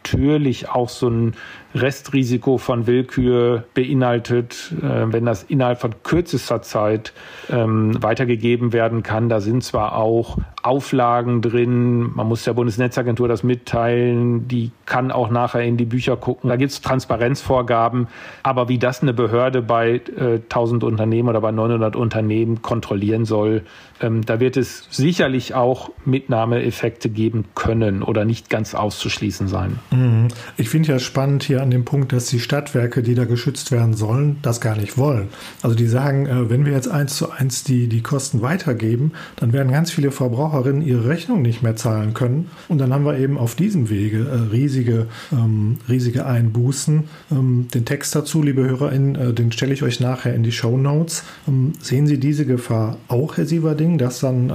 auch 0.69 0.89
so 0.89 1.07
ein 1.07 1.35
Restrisiko 1.75 2.57
von 2.57 2.87
Willkür 2.87 3.65
beinhaltet, 3.75 4.73
äh, 4.81 5.11
wenn 5.13 5.25
das 5.25 5.43
innerhalb 5.43 5.79
von 5.79 5.93
kürzester 6.01 6.63
Zeit 6.63 7.13
ähm, 7.49 8.01
weitergegeben 8.01 8.73
werden 8.73 9.03
kann. 9.03 9.29
Da 9.29 9.39
sind 9.39 9.63
zwar 9.63 9.95
auch 9.95 10.37
Auflagen 10.63 11.41
drin, 11.41 12.11
man 12.15 12.27
muss 12.27 12.43
der 12.43 12.53
Bundesnetzagentur 12.53 13.27
das 13.27 13.43
mitteilen, 13.43 14.47
die 14.47 14.71
kann 14.85 15.11
auch 15.11 15.29
nachher 15.29 15.61
in 15.61 15.77
die 15.77 15.85
Bücher 15.85 16.17
gucken. 16.17 16.49
Da 16.49 16.55
gibt 16.55 16.71
es 16.71 16.81
Transparenzvorgaben, 16.81 18.07
aber 18.41 18.67
wie 18.67 18.79
das 18.79 19.01
eine 19.01 19.13
Behörde 19.13 19.61
bei 19.61 20.01
äh, 20.17 20.39
1000 20.49 20.83
Unternehmen 20.83 21.29
oder 21.29 21.41
bei 21.41 21.51
900 21.51 21.95
Unternehmen 21.95 22.63
kontrollieren 22.63 23.25
soll, 23.25 23.63
ähm, 24.01 24.25
da 24.25 24.39
wird 24.39 24.57
es 24.57 24.87
sicherlich 24.89 25.53
auch 25.53 25.91
Mitnahmeeffekte 26.03 27.09
geben 27.09 27.45
können 27.53 28.01
oder 28.01 28.25
nicht 28.25 28.49
ganz 28.49 28.73
auszuschließen 28.73 29.47
sein. 29.47 29.79
Mhm. 29.91 30.27
Ich 30.57 30.69
finde 30.69 30.89
ja 30.89 30.99
spannend 30.99 31.43
hier 31.43 31.61
an 31.61 31.71
dem 31.71 31.85
Punkt, 31.85 32.13
dass 32.13 32.27
die 32.27 32.39
Stadtwerke, 32.39 33.01
die 33.01 33.15
da 33.15 33.25
geschützt 33.25 33.71
werden 33.71 33.93
sollen, 33.95 34.37
das 34.41 34.61
gar 34.61 34.75
nicht 34.75 34.97
wollen. 34.97 35.29
Also 35.61 35.75
die 35.75 35.87
sagen, 35.87 36.27
äh, 36.27 36.49
wenn 36.49 36.65
wir 36.65 36.73
jetzt 36.73 36.89
eins 36.89 37.15
zu 37.15 37.31
eins 37.31 37.63
die, 37.63 37.87
die 37.87 38.01
Kosten 38.01 38.41
weitergeben, 38.41 39.13
dann 39.35 39.53
werden 39.53 39.71
ganz 39.71 39.91
viele 39.91 40.11
Verbraucherinnen 40.11 40.81
ihre 40.81 41.07
Rechnung 41.07 41.41
nicht 41.41 41.63
mehr 41.63 41.75
zahlen 41.75 42.13
können. 42.13 42.49
Und 42.67 42.79
dann 42.79 42.93
haben 42.93 43.05
wir 43.05 43.17
eben 43.17 43.37
auf 43.37 43.55
diesem 43.55 43.89
Wege 43.89 44.27
äh, 44.29 44.51
riesige, 44.51 45.07
ähm, 45.31 45.77
riesige 45.87 46.25
Einbußen. 46.25 47.05
Ähm, 47.31 47.67
den 47.73 47.85
Text 47.85 48.15
dazu, 48.15 48.43
liebe 48.43 48.63
HörerInnen, 48.63 49.15
äh, 49.15 49.33
den 49.33 49.51
stelle 49.51 49.73
ich 49.73 49.83
euch 49.83 49.99
nachher 49.99 50.35
in 50.35 50.43
die 50.43 50.51
Show 50.51 50.77
Notes. 50.77 51.23
Ähm, 51.47 51.73
sehen 51.81 52.05
Sie 52.05 52.19
diese 52.19 52.45
Gefahr 52.45 52.97
auch, 53.07 53.37
Herr 53.37 53.45
Sieverding, 53.45 53.97
dass 53.97 54.19
dann, 54.19 54.49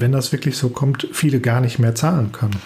wenn 0.00 0.12
das 0.12 0.32
wirklich 0.32 0.56
so 0.56 0.68
kommt, 0.70 1.08
viele 1.12 1.40
gar 1.40 1.60
nicht 1.60 1.78
mehr 1.78 1.94
zahlen 1.94 2.32
können? 2.32 2.56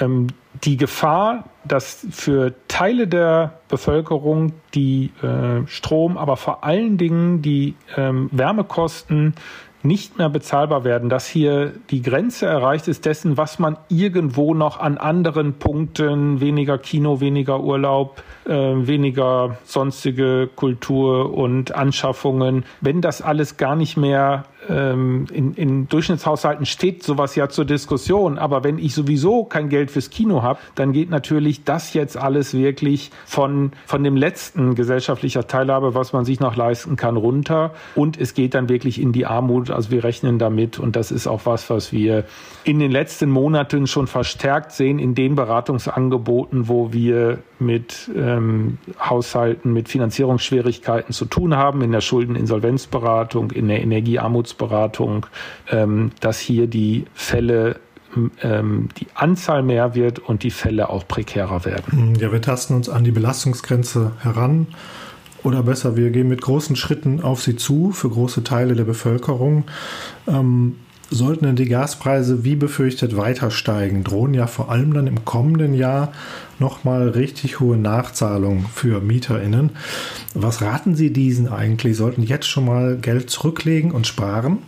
Ähm, 0.00 0.28
die 0.64 0.76
Gefahr, 0.76 1.44
dass 1.64 2.06
für 2.10 2.54
Teile 2.66 3.06
der 3.06 3.60
Bevölkerung 3.68 4.52
die 4.74 5.12
äh, 5.22 5.66
Strom, 5.66 6.18
aber 6.18 6.36
vor 6.36 6.64
allen 6.64 6.98
Dingen 6.98 7.40
die 7.40 7.76
ähm, 7.96 8.28
Wärmekosten 8.32 9.34
nicht 9.82 10.18
mehr 10.18 10.28
bezahlbar 10.28 10.84
werden, 10.84 11.08
dass 11.08 11.26
hier 11.26 11.72
die 11.90 12.02
Grenze 12.02 12.46
erreicht 12.46 12.88
ist 12.88 13.06
dessen, 13.06 13.36
was 13.36 13.58
man 13.58 13.78
irgendwo 13.88 14.52
noch 14.52 14.78
an 14.78 14.98
anderen 14.98 15.54
Punkten, 15.54 16.40
weniger 16.40 16.76
Kino, 16.76 17.20
weniger 17.20 17.60
Urlaub, 17.60 18.22
äh, 18.46 18.52
weniger 18.52 19.56
sonstige 19.64 20.50
Kultur 20.54 21.32
und 21.32 21.74
Anschaffungen, 21.74 22.64
wenn 22.80 23.00
das 23.00 23.22
alles 23.22 23.56
gar 23.56 23.74
nicht 23.76 23.96
mehr 23.96 24.44
in, 24.68 25.54
in 25.54 25.88
Durchschnittshaushalten 25.88 26.66
steht 26.66 27.02
sowas 27.02 27.34
ja 27.34 27.48
zur 27.48 27.64
Diskussion. 27.64 28.38
Aber 28.38 28.62
wenn 28.62 28.78
ich 28.78 28.94
sowieso 28.94 29.44
kein 29.44 29.68
Geld 29.68 29.90
fürs 29.90 30.10
Kino 30.10 30.42
habe, 30.42 30.60
dann 30.74 30.92
geht 30.92 31.10
natürlich 31.10 31.64
das 31.64 31.94
jetzt 31.94 32.16
alles 32.16 32.54
wirklich 32.54 33.10
von, 33.24 33.72
von 33.86 34.04
dem 34.04 34.16
letzten 34.16 34.74
gesellschaftlicher 34.74 35.46
Teilhabe, 35.46 35.94
was 35.94 36.12
man 36.12 36.24
sich 36.24 36.40
noch 36.40 36.56
leisten 36.56 36.96
kann, 36.96 37.16
runter. 37.16 37.72
Und 37.94 38.20
es 38.20 38.34
geht 38.34 38.54
dann 38.54 38.68
wirklich 38.68 39.00
in 39.00 39.12
die 39.12 39.26
Armut. 39.26 39.70
Also 39.70 39.90
wir 39.90 40.04
rechnen 40.04 40.38
damit. 40.38 40.78
Und 40.78 40.94
das 40.94 41.10
ist 41.10 41.26
auch 41.26 41.46
was, 41.46 41.70
was 41.70 41.92
wir 41.92 42.24
in 42.64 42.78
den 42.78 42.90
letzten 42.90 43.30
Monaten 43.30 43.86
schon 43.86 44.06
verstärkt 44.06 44.72
sehen 44.72 44.98
in 44.98 45.14
den 45.14 45.34
Beratungsangeboten, 45.36 46.68
wo 46.68 46.92
wir 46.92 47.38
mit 47.60 48.10
ähm, 48.16 48.78
Haushalten, 48.98 49.72
mit 49.72 49.88
Finanzierungsschwierigkeiten 49.88 51.12
zu 51.12 51.24
tun 51.24 51.56
haben, 51.56 51.82
in 51.82 51.92
der 51.92 52.00
Schuldeninsolvenzberatung, 52.00 53.50
in 53.50 53.68
der 53.68 53.82
Energiearmutsberatung, 53.82 55.26
ähm, 55.70 56.10
dass 56.20 56.38
hier 56.38 56.66
die 56.66 57.04
Fälle 57.14 57.76
ähm, 58.42 58.88
die 58.98 59.06
Anzahl 59.14 59.62
mehr 59.62 59.94
wird 59.94 60.18
und 60.18 60.42
die 60.42 60.50
Fälle 60.50 60.90
auch 60.90 61.06
prekärer 61.06 61.64
werden. 61.64 62.16
Ja, 62.18 62.32
wir 62.32 62.42
tasten 62.42 62.74
uns 62.74 62.88
an 62.88 63.04
die 63.04 63.12
Belastungsgrenze 63.12 64.12
heran. 64.20 64.66
Oder 65.42 65.62
besser, 65.62 65.96
wir 65.96 66.10
gehen 66.10 66.28
mit 66.28 66.42
großen 66.42 66.76
Schritten 66.76 67.22
auf 67.22 67.42
sie 67.42 67.56
zu 67.56 67.92
für 67.92 68.10
große 68.10 68.44
Teile 68.44 68.74
der 68.74 68.84
Bevölkerung. 68.84 69.64
Ähm, 70.26 70.76
Sollten 71.12 71.44
denn 71.44 71.56
die 71.56 71.68
Gaspreise 71.68 72.44
wie 72.44 72.54
befürchtet 72.54 73.16
weiter 73.16 73.50
steigen, 73.50 74.04
drohen 74.04 74.32
ja 74.32 74.46
vor 74.46 74.70
allem 74.70 74.94
dann 74.94 75.08
im 75.08 75.24
kommenden 75.24 75.74
Jahr 75.74 76.12
nochmal 76.60 77.08
richtig 77.08 77.58
hohe 77.58 77.76
Nachzahlungen 77.76 78.66
für 78.72 79.00
MieterInnen. 79.00 79.70
Was 80.34 80.62
raten 80.62 80.94
Sie 80.94 81.12
diesen 81.12 81.48
eigentlich? 81.48 81.96
Sollten 81.96 82.22
jetzt 82.22 82.46
schon 82.46 82.64
mal 82.64 82.96
Geld 82.96 83.28
zurücklegen 83.28 83.90
und 83.90 84.06
sparen 84.06 84.58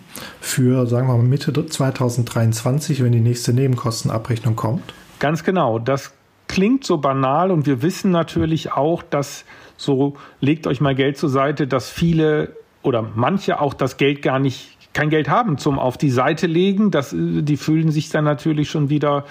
für, 0.41 0.87
sagen 0.87 1.07
wir 1.07 1.17
mal, 1.17 1.23
Mitte 1.23 1.53
2023, 1.53 3.05
wenn 3.05 3.13
die 3.13 3.21
nächste 3.21 3.53
Nebenkostenabrechnung 3.53 4.57
kommt? 4.57 4.95
Ganz 5.21 5.45
genau. 5.45 5.79
Das 5.79 6.13
klingt 6.49 6.85
so 6.85 6.99
banal 6.99 7.53
und 7.53 7.67
wir 7.67 7.83
wissen 7.83 8.11
natürlich 8.11 8.73
auch, 8.73 9.05
dass 9.05 9.45
so 9.77 10.17
legt 10.41 10.67
euch 10.67 10.81
mal 10.81 10.97
Geld 10.97 11.19
zur 11.19 11.29
Seite, 11.29 11.69
dass 11.69 11.89
viele 11.89 12.57
oder 12.83 13.03
manche 13.15 13.61
auch 13.61 13.75
das 13.75 13.97
Geld 13.97 14.23
gar 14.23 14.41
nicht 14.41 14.72
kein 14.93 15.11
Geld 15.11 15.29
haben 15.29 15.59
zum 15.59 15.79
auf 15.79 15.97
die 15.97 16.11
Seite 16.11 16.47
legen. 16.47 16.91
Das, 16.91 17.15
die 17.17 17.57
fühlen 17.57 17.91
sich 17.91 18.11
dann 18.11 18.25
natürlich 18.25 18.71
schon 18.71 18.91
wieder 18.91 19.25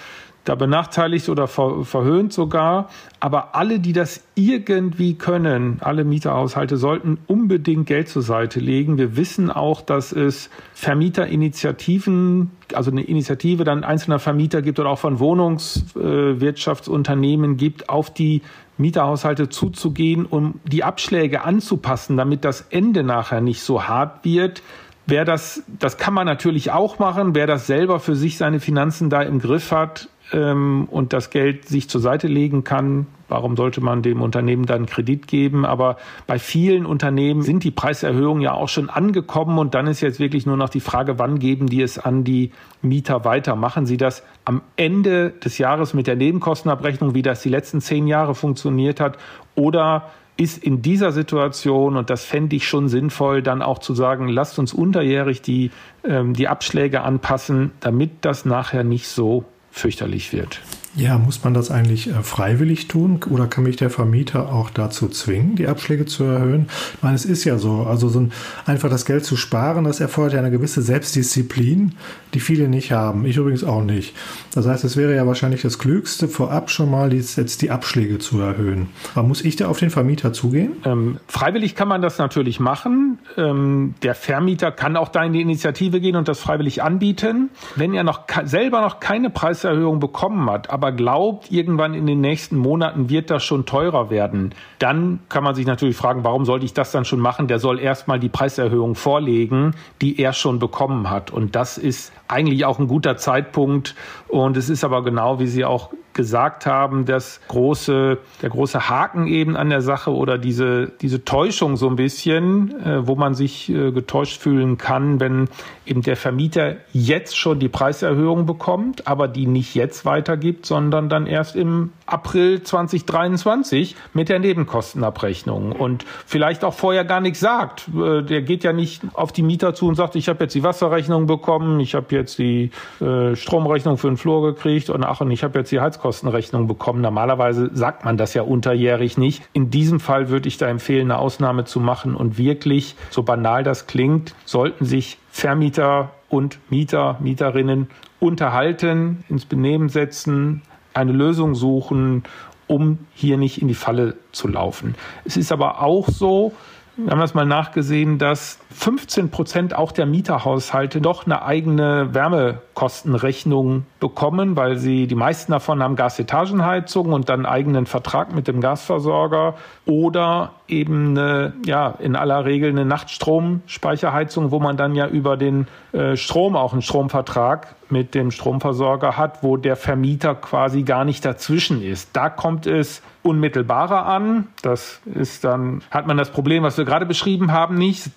da 0.44 0.56
benachteiligt 0.56 1.28
oder 1.28 1.46
ver, 1.46 1.84
verhöhnt 1.84 2.32
sogar. 2.32 2.88
Aber 3.20 3.54
alle, 3.54 3.78
die 3.78 3.92
das 3.92 4.24
irgendwie 4.34 5.14
können, 5.14 5.76
alle 5.80 6.02
Mieterhaushalte 6.04 6.78
sollten 6.78 7.18
unbedingt 7.28 7.86
Geld 7.86 8.08
zur 8.08 8.22
Seite 8.22 8.58
legen. 8.58 8.98
Wir 8.98 9.16
wissen 9.16 9.50
auch, 9.50 9.82
dass 9.82 10.10
es 10.10 10.50
Vermieterinitiativen, 10.74 12.50
also 12.74 12.90
eine 12.90 13.02
Initiative 13.02 13.62
dann 13.62 13.84
einzelner 13.84 14.18
Vermieter 14.18 14.62
gibt 14.62 14.80
oder 14.80 14.90
auch 14.90 14.98
von 14.98 15.20
Wohnungswirtschaftsunternehmen 15.20 17.56
gibt, 17.56 17.88
auf 17.88 18.12
die 18.12 18.42
Mieterhaushalte 18.78 19.48
zuzugehen, 19.48 20.26
um 20.26 20.58
die 20.64 20.82
Abschläge 20.82 21.44
anzupassen, 21.44 22.16
damit 22.16 22.44
das 22.44 22.62
Ende 22.70 23.04
nachher 23.04 23.40
nicht 23.40 23.60
so 23.60 23.84
hart 23.84 24.24
wird. 24.24 24.60
Wer 25.06 25.24
das, 25.24 25.62
das 25.66 25.98
kann 25.98 26.14
man 26.14 26.26
natürlich 26.26 26.70
auch 26.70 26.98
machen. 26.98 27.34
Wer 27.34 27.46
das 27.46 27.66
selber 27.66 27.98
für 27.98 28.14
sich 28.14 28.38
seine 28.38 28.60
Finanzen 28.60 29.10
da 29.10 29.22
im 29.22 29.40
Griff 29.40 29.72
hat 29.72 30.08
ähm, 30.32 30.86
und 30.90 31.12
das 31.12 31.30
Geld 31.30 31.66
sich 31.68 31.88
zur 31.88 32.00
Seite 32.00 32.28
legen 32.28 32.62
kann, 32.62 33.06
warum 33.28 33.56
sollte 33.56 33.80
man 33.80 34.02
dem 34.02 34.22
Unternehmen 34.22 34.64
dann 34.64 34.86
Kredit 34.86 35.26
geben? 35.26 35.66
Aber 35.66 35.96
bei 36.28 36.38
vielen 36.38 36.86
Unternehmen 36.86 37.42
sind 37.42 37.64
die 37.64 37.72
Preiserhöhungen 37.72 38.42
ja 38.42 38.52
auch 38.52 38.68
schon 38.68 38.90
angekommen 38.90 39.58
und 39.58 39.74
dann 39.74 39.88
ist 39.88 40.02
jetzt 40.02 40.20
wirklich 40.20 40.46
nur 40.46 40.56
noch 40.56 40.68
die 40.68 40.80
Frage, 40.80 41.18
wann 41.18 41.40
geben 41.40 41.66
die 41.66 41.82
es 41.82 41.98
an 41.98 42.22
die 42.22 42.52
Mieter 42.80 43.24
weiter? 43.24 43.56
Machen 43.56 43.86
sie 43.86 43.96
das 43.96 44.22
am 44.44 44.62
Ende 44.76 45.30
des 45.30 45.58
Jahres 45.58 45.94
mit 45.94 46.06
der 46.06 46.16
Nebenkostenabrechnung, 46.16 47.14
wie 47.14 47.22
das 47.22 47.42
die 47.42 47.48
letzten 47.48 47.80
zehn 47.80 48.06
Jahre 48.06 48.36
funktioniert 48.36 49.00
hat? 49.00 49.18
Oder 49.56 50.10
ist 50.36 50.58
in 50.58 50.82
dieser 50.82 51.12
Situation, 51.12 51.96
und 51.96 52.10
das 52.10 52.24
fände 52.24 52.56
ich 52.56 52.66
schon 52.66 52.88
sinnvoll, 52.88 53.42
dann 53.42 53.62
auch 53.62 53.78
zu 53.78 53.94
sagen, 53.94 54.28
lasst 54.28 54.58
uns 54.58 54.72
unterjährig 54.72 55.42
die, 55.42 55.70
ähm, 56.04 56.34
die 56.34 56.48
Abschläge 56.48 57.02
anpassen, 57.02 57.72
damit 57.80 58.10
das 58.22 58.44
nachher 58.44 58.84
nicht 58.84 59.08
so 59.08 59.44
fürchterlich 59.70 60.32
wird. 60.32 60.60
Ja, 60.94 61.16
muss 61.16 61.42
man 61.42 61.54
das 61.54 61.70
eigentlich 61.70 62.08
äh, 62.08 62.22
freiwillig 62.22 62.86
tun 62.86 63.20
oder 63.30 63.46
kann 63.46 63.64
mich 63.64 63.76
der 63.76 63.88
Vermieter 63.88 64.52
auch 64.52 64.68
dazu 64.68 65.08
zwingen, 65.08 65.56
die 65.56 65.66
Abschläge 65.66 66.04
zu 66.04 66.24
erhöhen? 66.24 66.66
Ich 66.94 67.02
meine, 67.02 67.14
es 67.14 67.24
ist 67.24 67.44
ja 67.44 67.56
so, 67.56 67.84
also 67.84 68.10
so 68.10 68.20
ein, 68.20 68.32
einfach 68.66 68.90
das 68.90 69.06
Geld 69.06 69.24
zu 69.24 69.36
sparen, 69.36 69.84
das 69.84 70.00
erfordert 70.00 70.34
ja 70.34 70.40
eine 70.40 70.50
gewisse 70.50 70.82
Selbstdisziplin, 70.82 71.94
die 72.34 72.40
viele 72.40 72.68
nicht 72.68 72.92
haben. 72.92 73.24
Ich 73.24 73.38
übrigens 73.38 73.64
auch 73.64 73.82
nicht. 73.82 74.14
Das 74.54 74.66
heißt, 74.66 74.84
es 74.84 74.98
wäre 74.98 75.14
ja 75.16 75.26
wahrscheinlich 75.26 75.62
das 75.62 75.78
Klügste, 75.78 76.28
vorab 76.28 76.70
schon 76.70 76.90
mal 76.90 77.12
jetzt 77.14 77.62
die 77.62 77.70
Abschläge 77.70 78.18
zu 78.18 78.40
erhöhen. 78.40 78.88
Aber 79.14 79.26
muss 79.26 79.42
ich 79.42 79.56
da 79.56 79.68
auf 79.68 79.78
den 79.78 79.88
Vermieter 79.88 80.34
zugehen? 80.34 80.72
Ähm, 80.84 81.18
freiwillig 81.26 81.74
kann 81.74 81.88
man 81.88 82.02
das 82.02 82.18
natürlich 82.18 82.60
machen. 82.60 83.18
Ähm, 83.38 83.94
der 84.02 84.14
Vermieter 84.14 84.72
kann 84.72 84.96
auch 84.96 85.08
da 85.08 85.24
in 85.24 85.32
die 85.32 85.40
Initiative 85.40 86.00
gehen 86.00 86.16
und 86.16 86.28
das 86.28 86.38
freiwillig 86.38 86.82
anbieten. 86.82 87.48
Wenn 87.76 87.94
er 87.94 88.04
noch 88.04 88.26
selber 88.44 88.82
noch 88.82 89.00
keine 89.00 89.30
Preiserhöhung 89.30 89.98
bekommen 89.98 90.50
hat, 90.50 90.68
aber 90.68 90.81
glaubt, 90.90 91.52
irgendwann 91.52 91.94
in 91.94 92.06
den 92.06 92.20
nächsten 92.20 92.56
Monaten 92.56 93.08
wird 93.08 93.30
das 93.30 93.44
schon 93.44 93.66
teurer 93.66 94.10
werden, 94.10 94.54
dann 94.78 95.20
kann 95.28 95.44
man 95.44 95.54
sich 95.54 95.66
natürlich 95.66 95.96
fragen, 95.96 96.24
warum 96.24 96.44
sollte 96.44 96.64
ich 96.64 96.74
das 96.74 96.90
dann 96.90 97.04
schon 97.04 97.20
machen? 97.20 97.46
Der 97.46 97.58
soll 97.58 97.78
erstmal 97.78 98.18
die 98.18 98.28
Preiserhöhung 98.28 98.94
vorlegen, 98.94 99.74
die 100.00 100.18
er 100.18 100.32
schon 100.32 100.58
bekommen 100.58 101.10
hat. 101.10 101.30
Und 101.30 101.54
das 101.54 101.78
ist 101.78 102.12
eigentlich 102.26 102.64
auch 102.64 102.78
ein 102.78 102.88
guter 102.88 103.16
Zeitpunkt. 103.16 103.94
Und 104.28 104.56
es 104.56 104.68
ist 104.68 104.82
aber 104.82 105.04
genau, 105.04 105.38
wie 105.38 105.46
Sie 105.46 105.64
auch 105.64 105.90
gesagt 106.14 106.66
haben, 106.66 107.04
das 107.04 107.40
große, 107.48 108.18
der 108.42 108.50
große 108.50 108.88
Haken 108.88 109.26
eben 109.26 109.56
an 109.56 109.70
der 109.70 109.82
Sache 109.82 110.12
oder 110.12 110.38
diese, 110.38 110.92
diese 111.00 111.24
Täuschung 111.24 111.76
so 111.76 111.88
ein 111.88 111.96
bisschen, 111.96 112.80
äh, 112.84 113.06
wo 113.06 113.14
man 113.14 113.34
sich 113.34 113.68
äh, 113.68 113.92
getäuscht 113.92 114.40
fühlen 114.40 114.78
kann, 114.78 115.20
wenn 115.20 115.48
eben 115.86 116.02
der 116.02 116.16
Vermieter 116.16 116.76
jetzt 116.92 117.36
schon 117.36 117.58
die 117.58 117.68
Preiserhöhung 117.68 118.46
bekommt, 118.46 119.06
aber 119.06 119.28
die 119.28 119.46
nicht 119.46 119.74
jetzt 119.74 120.04
weitergibt, 120.04 120.66
sondern 120.66 121.08
dann 121.08 121.26
erst 121.26 121.56
im 121.56 121.92
April 122.06 122.62
2023 122.62 123.96
mit 124.12 124.28
der 124.28 124.38
Nebenkostenabrechnung 124.38 125.72
und 125.72 126.04
vielleicht 126.26 126.64
auch 126.64 126.74
vorher 126.74 127.04
gar 127.04 127.20
nichts 127.20 127.40
sagt. 127.40 127.88
Äh, 127.88 128.22
der 128.22 128.42
geht 128.42 128.64
ja 128.64 128.72
nicht 128.72 129.02
auf 129.14 129.32
die 129.32 129.42
Mieter 129.42 129.74
zu 129.74 129.88
und 129.88 129.94
sagt, 129.94 130.16
ich 130.16 130.28
habe 130.28 130.44
jetzt 130.44 130.54
die 130.54 130.62
Wasserrechnung 130.62 131.26
bekommen, 131.26 131.80
ich 131.80 131.94
habe 131.94 132.14
jetzt 132.14 132.38
die 132.38 132.70
äh, 133.00 133.34
Stromrechnung 133.34 133.98
für 133.98 134.08
den 134.08 134.16
Flur 134.16 134.42
gekriegt 134.42 134.90
und 134.90 135.04
ach, 135.04 135.20
und 135.20 135.30
ich 135.30 135.42
habe 135.42 135.58
jetzt 135.58 135.72
die 135.72 135.80
Heizkostenrechnung 136.02 136.66
bekommen. 136.66 137.00
Normalerweise 137.00 137.70
sagt 137.72 138.04
man 138.04 138.16
das 138.16 138.34
ja 138.34 138.42
unterjährig 138.42 139.18
nicht. 139.18 139.48
In 139.52 139.70
diesem 139.70 140.00
Fall 140.00 140.28
würde 140.28 140.48
ich 140.48 140.58
da 140.58 140.66
empfehlen, 140.66 141.10
eine 141.10 141.18
Ausnahme 141.18 141.64
zu 141.64 141.78
machen 141.80 142.16
und 142.16 142.38
wirklich, 142.38 142.96
so 143.10 143.22
banal 143.22 143.62
das 143.62 143.86
klingt, 143.86 144.34
sollten 144.44 144.84
sich 144.84 145.18
Vermieter 145.30 146.10
und 146.28 146.58
Mieter, 146.70 147.16
Mieterinnen 147.20 147.88
unterhalten, 148.18 149.24
ins 149.28 149.44
Benehmen 149.44 149.88
setzen, 149.88 150.62
eine 150.92 151.12
Lösung 151.12 151.54
suchen, 151.54 152.24
um 152.66 152.98
hier 153.14 153.36
nicht 153.36 153.62
in 153.62 153.68
die 153.68 153.74
Falle 153.74 154.16
zu 154.32 154.48
laufen. 154.48 154.94
Es 155.24 155.36
ist 155.36 155.52
aber 155.52 155.82
auch 155.82 156.08
so, 156.08 156.52
wir 156.96 157.10
haben 157.10 157.20
das 157.20 157.32
mal 157.32 157.46
nachgesehen, 157.46 158.18
dass 158.18 158.58
15 158.70 159.30
Prozent 159.30 159.74
auch 159.74 159.92
der 159.92 160.04
Mieterhaushalte 160.04 161.00
doch 161.00 161.24
eine 161.24 161.42
eigene 161.42 162.12
Wärmekostenrechnung 162.12 163.86
bekommen, 163.98 164.56
weil 164.56 164.76
sie, 164.76 165.06
die 165.06 165.14
meisten 165.14 165.52
davon 165.52 165.82
haben 165.82 165.96
Gasetagenheizung 165.96 167.12
und 167.14 167.30
dann 167.30 167.46
eigenen 167.46 167.86
Vertrag 167.86 168.34
mit 168.34 168.46
dem 168.46 168.60
Gasversorger 168.60 169.54
oder 169.86 170.52
eben 170.68 171.16
eine, 171.16 171.54
ja, 171.64 171.94
in 171.98 172.14
aller 172.14 172.44
Regel 172.44 172.70
eine 172.70 172.84
Nachtstromspeicherheizung, 172.84 174.50
wo 174.50 174.60
man 174.60 174.76
dann 174.76 174.94
ja 174.94 175.06
über 175.06 175.38
den 175.38 175.68
äh, 175.92 176.16
Strom 176.16 176.56
auch 176.56 176.74
einen 176.74 176.82
Stromvertrag 176.82 177.74
mit 177.88 178.14
dem 178.14 178.30
Stromversorger 178.30 179.16
hat, 179.16 179.42
wo 179.42 179.56
der 179.56 179.76
Vermieter 179.76 180.34
quasi 180.34 180.82
gar 180.82 181.06
nicht 181.06 181.24
dazwischen 181.24 181.82
ist. 181.82 182.10
Da 182.14 182.28
kommt 182.28 182.66
es 182.66 183.02
unmittelbarer 183.22 184.06
an. 184.06 184.48
Das 184.62 185.00
ist 185.14 185.44
dann, 185.44 185.82
hat 185.90 186.06
man 186.06 186.16
das 186.16 186.30
Problem, 186.30 186.62
was 186.62 186.76
wir 186.76 186.84
gerade 186.84 187.06
beschrieben 187.06 187.52
haben, 187.52 187.76
nicht, 187.76 188.10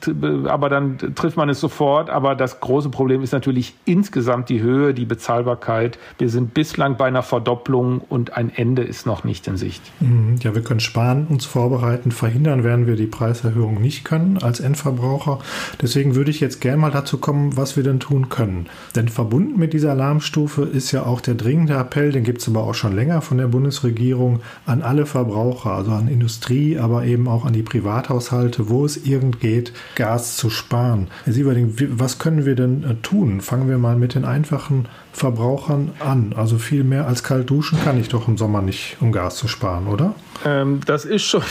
aber 0.46 0.70
dann 0.70 0.98
trifft 1.16 1.38
man 1.38 1.50
es 1.50 1.60
sofort. 1.60 2.10
Aber 2.10 2.36
das 2.36 2.60
große 2.60 2.90
Problem 2.90 3.22
ist 3.22 3.32
natürlich 3.32 3.76
insgesamt 3.86 4.50
die 4.50 4.62
Höhe, 4.62 4.94
die 4.94 5.06
Bezahlbarkeit. 5.06 6.00
Wir 6.18 6.30
sind 6.30 6.54
bislang 6.54 6.98
bei 6.98 7.06
einer 7.06 7.24
Verdopplung 7.24 8.00
und 8.00 8.36
ein 8.36 8.52
Ende 8.56 8.84
ist 8.84 9.06
noch 9.06 9.24
nicht 9.24 9.48
in 9.48 9.58
Sicht. 9.58 9.82
Mhm. 10.00 10.38
Ja, 10.42 10.56
wir 10.56 10.64
können 10.64 10.80
sparen, 10.80 11.28
uns 11.28 11.46
vorbereiten. 11.46 12.12
Verhindern 12.12 12.64
werden 12.64 12.88
wir 12.88 12.96
die 12.96 13.08
Preiserhöhung 13.08 13.82
nicht 13.82 14.06
können 14.06 14.40
als 14.42 14.60
Endverbraucher. 14.60 15.40
Deswegen 15.82 16.16
würde 16.16 16.32
ich 16.32 16.40
jetzt 16.40 16.62
gerne 16.62 16.78
mal 16.78 16.92
dazu 16.92 17.18
kommen, 17.18 17.58
was 17.58 17.76
wir 17.76 17.84
denn 17.84 18.00
tun 18.00 18.30
können. 18.30 18.68
Denn 18.96 19.10
verbunden 19.10 19.60
mit 19.60 19.74
dieser 19.74 19.92
Alarmstufe 19.92 20.64
ist 20.64 20.92
ja 20.92 21.04
auch 21.04 21.22
der 21.22 21.36
dringende 21.36 21.76
Appell, 21.76 22.12
den 22.12 22.24
gibt 22.24 22.42
es 22.42 22.48
aber 22.48 22.64
auch 22.64 22.74
schon 22.74 22.96
länger 22.96 23.22
von 23.22 23.38
der 23.38 23.48
Bundesregierung 23.48 24.42
an 24.66 24.82
alle 24.82 24.95
alle 24.96 25.06
Verbraucher, 25.06 25.72
also 25.72 25.92
an 25.92 26.08
Industrie, 26.08 26.80
aber 26.80 27.04
eben 27.04 27.28
auch 27.28 27.44
an 27.44 27.52
die 27.52 27.64
Privathaushalte, 27.64 28.70
wo 28.70 28.86
es 28.86 29.06
irgend 29.06 29.42
geht, 29.42 29.74
Gas 29.96 30.38
zu 30.38 30.50
sparen. 30.50 31.10
Herr 31.26 31.34
Sieverding, 31.34 31.76
was 31.98 32.18
können 32.18 32.46
wir 32.46 32.56
denn 32.56 32.84
äh, 32.86 32.96
tun? 33.02 33.42
Fangen 33.42 33.68
wir 33.68 33.78
mal 33.78 33.98
mit 33.98 34.16
den 34.16 34.24
einfachen 34.24 34.88
Verbrauchern 35.12 35.92
an. 36.00 36.34
Also 36.34 36.58
viel 36.58 36.86
mehr 36.86 37.08
als 37.08 37.24
kalt 37.24 37.50
duschen 37.50 37.78
kann 37.84 38.00
ich 38.00 38.08
doch 38.08 38.30
im 38.30 38.38
Sommer 38.38 38.62
nicht, 38.62 38.96
um 39.02 39.12
Gas 39.12 39.36
zu 39.36 39.50
sparen, 39.50 39.88
oder? 39.88 40.16
Ähm, 40.46 40.80
das 40.86 41.04
ist 41.04 41.24
schon, 41.24 41.44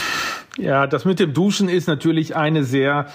ja, 0.57 0.87
das 0.87 1.05
mit 1.05 1.19
dem 1.19 1.35
Duschen 1.35 1.69
ist 1.69 1.87
natürlich 1.87 2.35
eine 2.35 2.63
sehr 2.63 3.05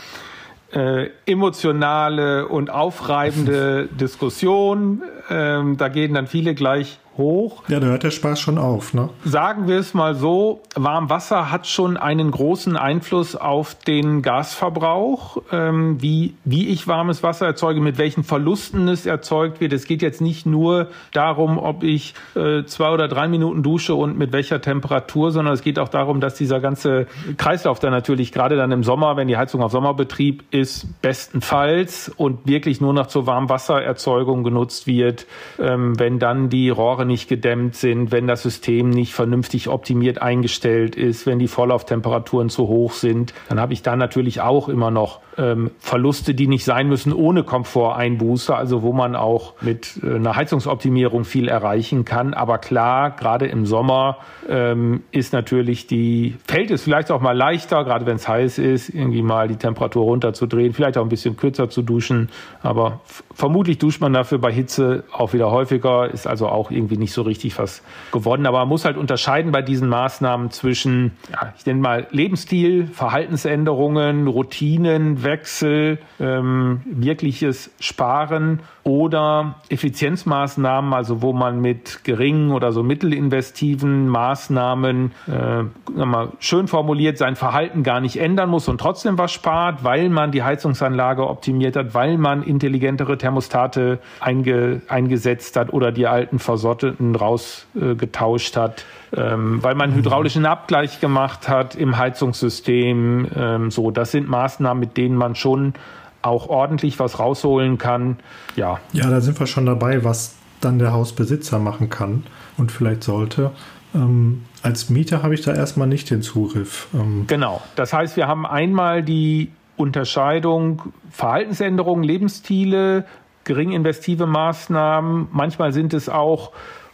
äh, 0.72 1.08
emotionale 1.26 2.46
und 2.46 2.70
aufreibende 2.70 3.88
Diskussion. 4.00 5.02
Ähm, 5.28 5.76
da 5.76 5.88
gehen 5.88 6.14
dann 6.14 6.28
viele 6.28 6.54
gleich 6.54 6.99
hoch. 7.16 7.62
Ja, 7.68 7.80
da 7.80 7.86
hört 7.88 8.02
der 8.02 8.10
Spaß 8.10 8.40
schon 8.40 8.58
auf, 8.58 8.94
ne? 8.94 9.10
Sagen 9.24 9.68
wir 9.68 9.78
es 9.78 9.94
mal 9.94 10.14
so, 10.14 10.62
Warmwasser 10.74 11.50
hat 11.50 11.66
schon 11.66 11.96
einen 11.96 12.30
großen 12.30 12.76
Einfluss 12.76 13.36
auf 13.36 13.74
den 13.74 14.22
Gasverbrauch, 14.22 15.42
ähm, 15.52 16.00
wie, 16.00 16.34
wie 16.44 16.68
ich 16.68 16.86
warmes 16.88 17.22
Wasser 17.22 17.46
erzeuge, 17.46 17.80
mit 17.80 17.98
welchen 17.98 18.24
Verlusten 18.24 18.88
es 18.88 19.06
erzeugt 19.06 19.60
wird. 19.60 19.72
Es 19.72 19.86
geht 19.86 20.02
jetzt 20.02 20.20
nicht 20.20 20.46
nur 20.46 20.88
darum, 21.12 21.58
ob 21.58 21.82
ich 21.82 22.14
äh, 22.34 22.64
zwei 22.64 22.90
oder 22.90 23.08
drei 23.08 23.28
Minuten 23.28 23.62
dusche 23.62 23.94
und 23.94 24.16
mit 24.16 24.32
welcher 24.32 24.60
Temperatur, 24.60 25.30
sondern 25.30 25.54
es 25.54 25.62
geht 25.62 25.78
auch 25.78 25.88
darum, 25.88 26.20
dass 26.20 26.34
dieser 26.34 26.60
ganze 26.60 27.06
Kreislauf 27.36 27.78
dann 27.78 27.92
natürlich 27.92 28.32
gerade 28.32 28.56
dann 28.56 28.72
im 28.72 28.82
Sommer, 28.82 29.16
wenn 29.16 29.28
die 29.28 29.36
Heizung 29.36 29.62
auf 29.62 29.72
Sommerbetrieb 29.72 30.44
ist, 30.50 30.86
bestenfalls 31.02 32.08
und 32.08 32.46
wirklich 32.46 32.80
nur 32.80 32.92
noch 32.92 33.06
zur 33.06 33.26
Warmwassererzeugung 33.26 34.44
genutzt 34.44 34.86
wird, 34.86 35.26
ähm, 35.58 35.98
wenn 35.98 36.18
dann 36.18 36.48
die 36.48 36.70
Rohre 37.00 37.06
nicht 37.06 37.28
gedämmt 37.28 37.76
sind, 37.76 38.12
wenn 38.12 38.26
das 38.26 38.42
System 38.42 38.90
nicht 38.90 39.14
vernünftig 39.14 39.68
optimiert 39.68 40.20
eingestellt 40.20 40.96
ist, 40.96 41.26
wenn 41.26 41.38
die 41.38 41.48
Vorlauftemperaturen 41.48 42.50
zu 42.50 42.68
hoch 42.68 42.92
sind, 42.92 43.32
dann 43.48 43.58
habe 43.58 43.72
ich 43.72 43.82
da 43.82 43.96
natürlich 43.96 44.40
auch 44.42 44.68
immer 44.68 44.90
noch 44.90 45.20
ähm, 45.40 45.70
Verluste, 45.78 46.34
die 46.34 46.46
nicht 46.46 46.64
sein 46.64 46.88
müssen 46.88 47.12
ohne 47.12 47.44
Komforteinbuße, 47.44 48.54
also 48.54 48.82
wo 48.82 48.92
man 48.92 49.16
auch 49.16 49.54
mit 49.62 49.98
äh, 50.02 50.16
einer 50.16 50.36
Heizungsoptimierung 50.36 51.24
viel 51.24 51.48
erreichen 51.48 52.04
kann. 52.04 52.34
Aber 52.34 52.58
klar, 52.58 53.10
gerade 53.10 53.46
im 53.46 53.64
Sommer 53.64 54.18
ähm, 54.48 55.02
ist 55.12 55.32
natürlich 55.32 55.86
die, 55.86 56.36
fällt 56.46 56.70
es 56.70 56.82
vielleicht 56.82 57.10
auch 57.10 57.20
mal 57.20 57.36
leichter, 57.36 57.84
gerade 57.84 58.04
wenn 58.06 58.16
es 58.16 58.28
heiß 58.28 58.58
ist, 58.58 58.90
irgendwie 58.90 59.22
mal 59.22 59.48
die 59.48 59.56
Temperatur 59.56 60.04
runterzudrehen, 60.04 60.74
vielleicht 60.74 60.98
auch 60.98 61.04
ein 61.04 61.08
bisschen 61.08 61.36
kürzer 61.36 61.70
zu 61.70 61.82
duschen. 61.82 62.28
Aber 62.62 63.00
vermutlich 63.32 63.78
duscht 63.78 64.00
man 64.00 64.12
dafür 64.12 64.38
bei 64.38 64.52
Hitze 64.52 65.04
auch 65.12 65.32
wieder 65.32 65.50
häufiger, 65.50 66.10
ist 66.10 66.26
also 66.26 66.48
auch 66.48 66.70
irgendwie 66.70 66.98
nicht 66.98 67.12
so 67.12 67.22
richtig 67.22 67.58
was 67.58 67.82
gewonnen. 68.12 68.46
Aber 68.46 68.58
man 68.58 68.68
muss 68.68 68.84
halt 68.84 68.98
unterscheiden 68.98 69.52
bei 69.52 69.62
diesen 69.62 69.88
Maßnahmen 69.88 70.50
zwischen, 70.50 71.12
ja, 71.32 71.54
ich 71.56 71.64
nenne 71.64 71.80
mal 71.80 72.06
Lebensstil, 72.10 72.86
Verhaltensänderungen, 72.86 74.26
Routinen, 74.26 75.22
Wechsel, 75.30 75.98
ähm, 76.18 76.80
wirkliches 76.84 77.70
Sparen 77.78 78.58
oder 78.82 79.54
Effizienzmaßnahmen, 79.68 80.92
also 80.92 81.22
wo 81.22 81.32
man 81.32 81.60
mit 81.60 82.02
geringen 82.02 82.50
oder 82.50 82.72
so 82.72 82.82
mittelinvestiven 82.82 84.08
Maßnahmen 84.08 85.12
äh, 85.28 85.62
mal 85.94 86.30
schön 86.40 86.66
formuliert 86.66 87.16
sein 87.16 87.36
Verhalten 87.36 87.84
gar 87.84 88.00
nicht 88.00 88.16
ändern 88.16 88.50
muss 88.50 88.66
und 88.68 88.80
trotzdem 88.80 89.18
was 89.18 89.30
spart, 89.30 89.84
weil 89.84 90.08
man 90.08 90.32
die 90.32 90.42
Heizungsanlage 90.42 91.28
optimiert 91.28 91.76
hat, 91.76 91.94
weil 91.94 92.18
man 92.18 92.42
intelligentere 92.42 93.16
Thermostate 93.16 94.00
einge, 94.18 94.82
eingesetzt 94.88 95.56
hat 95.56 95.72
oder 95.72 95.92
die 95.92 96.08
alten 96.08 96.40
versotteten 96.40 97.14
rausgetauscht 97.14 98.56
äh, 98.56 98.60
hat, 98.60 98.84
ähm, 99.16 99.62
weil 99.62 99.74
man 99.74 99.94
hydraulischen 99.94 100.46
Abgleich 100.46 101.00
gemacht 101.00 101.48
hat 101.48 101.74
im 101.74 101.98
Heizungssystem. 101.98 103.28
Ähm, 103.34 103.70
so, 103.70 103.90
das 103.90 104.12
sind 104.12 104.28
Maßnahmen, 104.28 104.80
mit 104.80 104.96
denen 104.96 105.16
man 105.16 105.34
schon 105.34 105.74
auch 106.22 106.48
ordentlich 106.48 106.98
was 106.98 107.18
rausholen 107.18 107.78
kann. 107.78 108.18
Ja. 108.56 108.78
Ja, 108.92 109.08
da 109.08 109.20
sind 109.20 109.38
wir 109.40 109.46
schon 109.46 109.66
dabei, 109.66 110.04
was 110.04 110.36
dann 110.60 110.78
der 110.78 110.92
Hausbesitzer 110.92 111.58
machen 111.58 111.88
kann 111.88 112.24
und 112.58 112.70
vielleicht 112.70 113.02
sollte. 113.02 113.52
Ähm, 113.94 114.42
als 114.62 114.90
Mieter 114.90 115.22
habe 115.22 115.34
ich 115.34 115.40
da 115.40 115.54
erstmal 115.54 115.88
nicht 115.88 116.10
den 116.10 116.22
Zugriff. 116.22 116.88
Ähm 116.94 117.24
genau. 117.26 117.62
Das 117.76 117.92
heißt, 117.92 118.16
wir 118.16 118.28
haben 118.28 118.46
einmal 118.46 119.02
die 119.02 119.50
Unterscheidung 119.76 120.92
Verhaltensänderungen, 121.10 122.04
Lebensstile, 122.04 123.06
gering 123.44 123.72
investive 123.72 124.26
Maßnahmen. 124.26 125.28
Manchmal 125.32 125.72
sind 125.72 125.94
es 125.94 126.08
auch 126.08 126.52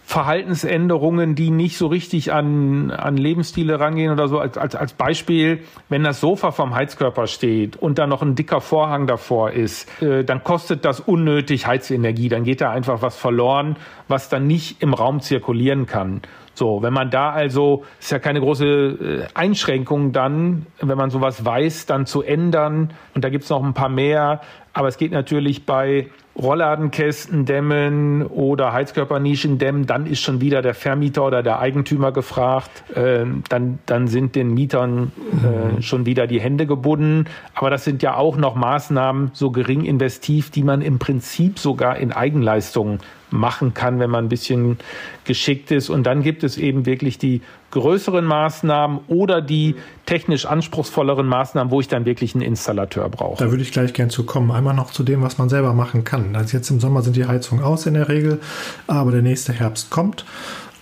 Verhaltensänderungen, 0.09 1.35
die 1.35 1.51
nicht 1.51 1.77
so 1.77 1.89
richtig 1.89 2.33
an, 2.33 2.93
an 2.93 3.17
Lebensstile 3.17 3.81
rangehen 3.81 4.13
oder 4.13 4.29
so. 4.29 4.39
Als, 4.39 4.57
als, 4.57 4.77
als 4.77 4.93
Beispiel, 4.93 5.65
wenn 5.89 6.05
das 6.05 6.21
Sofa 6.21 6.53
vom 6.53 6.77
Heizkörper 6.77 7.27
steht 7.27 7.75
und 7.75 7.99
da 7.99 8.07
noch 8.07 8.23
ein 8.23 8.37
dicker 8.37 8.61
Vorhang 8.61 9.09
davor 9.09 9.51
ist, 9.51 10.01
äh, 10.01 10.23
dann 10.23 10.45
kostet 10.45 10.85
das 10.85 11.01
unnötig 11.01 11.67
Heizenergie. 11.67 12.29
Dann 12.29 12.45
geht 12.45 12.61
da 12.61 12.71
einfach 12.71 13.03
was 13.03 13.17
verloren, 13.17 13.79
was 14.07 14.29
dann 14.29 14.47
nicht 14.47 14.81
im 14.81 14.95
Raum 14.95 15.19
zirkulieren 15.19 15.87
kann. 15.87 16.23
So, 16.55 16.83
wenn 16.83 16.93
man 16.93 17.11
da 17.11 17.31
also, 17.31 17.83
ist 17.99 18.13
ja 18.13 18.21
keine 18.21 18.41
große 18.41 18.65
äh, 18.65 19.27
Einschränkung 19.35 20.13
dann, 20.13 20.67
wenn 20.81 20.97
man 20.97 21.11
sowas 21.11 21.45
weiß, 21.45 21.87
dann 21.87 22.07
zu 22.07 22.23
ändern. 22.23 22.93
Und 23.13 23.25
da 23.25 23.29
gibt's 23.29 23.51
noch 23.51 23.63
ein 23.63 23.75
paar 23.75 23.89
mehr. 23.89 24.41
Aber 24.73 24.87
es 24.87 24.99
geht 24.99 25.11
natürlich 25.11 25.67
bei 25.67 26.11
Rollladenkästen 26.41 27.47
dämmen 27.47 28.27
oder 28.27 28.73
Heizkörpernischen 28.73 29.59
dämmen, 29.59 29.87
dann 29.87 30.07
ist 30.07 30.21
schon 30.21 30.41
wieder 30.41 30.61
der 30.63 30.75
Vermieter 30.75 31.25
oder 31.25 31.43
der 31.43 31.61
Eigentümer 31.61 32.13
gefragt. 32.13 32.85
Ähm, 32.95 33.43
dann, 33.49 33.79
dann 33.87 34.07
sind 34.09 34.35
den 34.35 34.53
Mietern 34.53 35.13
äh, 35.33 35.83
schon 35.83 36.05
wieder 36.05 36.27
die 36.27 36.41
Hände 36.41 36.67
gebunden. 36.67 37.25
Aber 37.55 37.71
das 37.71 37.85
sind 37.85 38.03
ja 38.03 38.17
auch 38.17 38.37
noch 38.37 38.55
Maßnahmen 38.55 39.31
so 39.33 39.51
gering 39.51 39.85
investiv, 39.85 40.51
die 40.51 40.63
man 40.63 40.83
im 40.83 40.99
Prinzip 40.99 41.59
sogar 41.59 41.97
in 41.97 42.13
Eigenleistungen 42.13 42.99
machen 43.37 43.75
kann, 43.75 43.99
wenn 43.99 44.11
man 44.11 44.27
ein 44.27 44.29
bisschen 44.29 44.79
geschickt 45.25 45.71
ist. 45.71 45.89
Und 45.91 46.05
dann 46.05 46.23
gibt 46.23 46.45
es 46.45 46.59
eben 46.59 46.87
wirklich 46.87 47.19
die 47.19 47.43
größeren 47.71 48.25
Maßnahmen 48.25 49.01
oder 49.09 49.41
die 49.43 49.77
technisch 50.07 50.47
anspruchsvolleren 50.47 51.27
Maßnahmen, 51.27 51.71
wo 51.71 51.81
ich 51.81 51.89
dann 51.89 52.05
wirklich 52.05 52.35
einen 52.35 52.43
Installateur 52.43 53.09
brauche. 53.09 53.43
Da 53.43 53.51
würde 53.51 53.63
ich 53.63 53.73
gleich 53.73 53.93
gern 53.93 54.11
zu 54.11 54.25
kommen. 54.25 54.51
Einmal 54.51 54.75
noch 54.75 54.91
zu 54.91 55.03
dem, 55.03 55.23
was 55.23 55.39
man 55.39 55.49
selber 55.49 55.75
machen 55.75 56.05
kann. 56.05 56.35
Also 56.37 56.57
jetzt 56.57 56.71
im 56.71 56.81
Sommer 56.81 57.03
sind 57.03 57.17
die 57.17 57.27
Heizungen 57.27 57.65
aus 57.65 57.87
in 57.87 57.95
der 57.95 58.09
Regel, 58.09 58.41
aber 58.87 59.11
der 59.11 59.23
nächste 59.23 59.53
Herbst 59.53 59.91
kommt. 59.91 60.25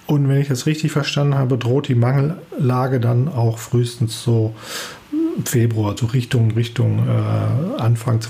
Und 0.06 0.28
wenn 0.28 0.40
ich 0.40 0.48
das 0.48 0.66
richtig 0.66 0.92
verstanden 0.92 1.36
habe, 1.36 1.56
droht 1.56 1.88
die 1.88 1.94
Mangellage 1.94 3.00
dann 3.00 3.28
auch 3.28 3.58
frühestens 3.58 4.22
so 4.22 4.54
Februar, 5.44 5.96
so 5.96 6.06
Richtung, 6.06 6.50
Richtung 6.52 7.08
äh, 7.08 7.80
Anfang 7.80 8.20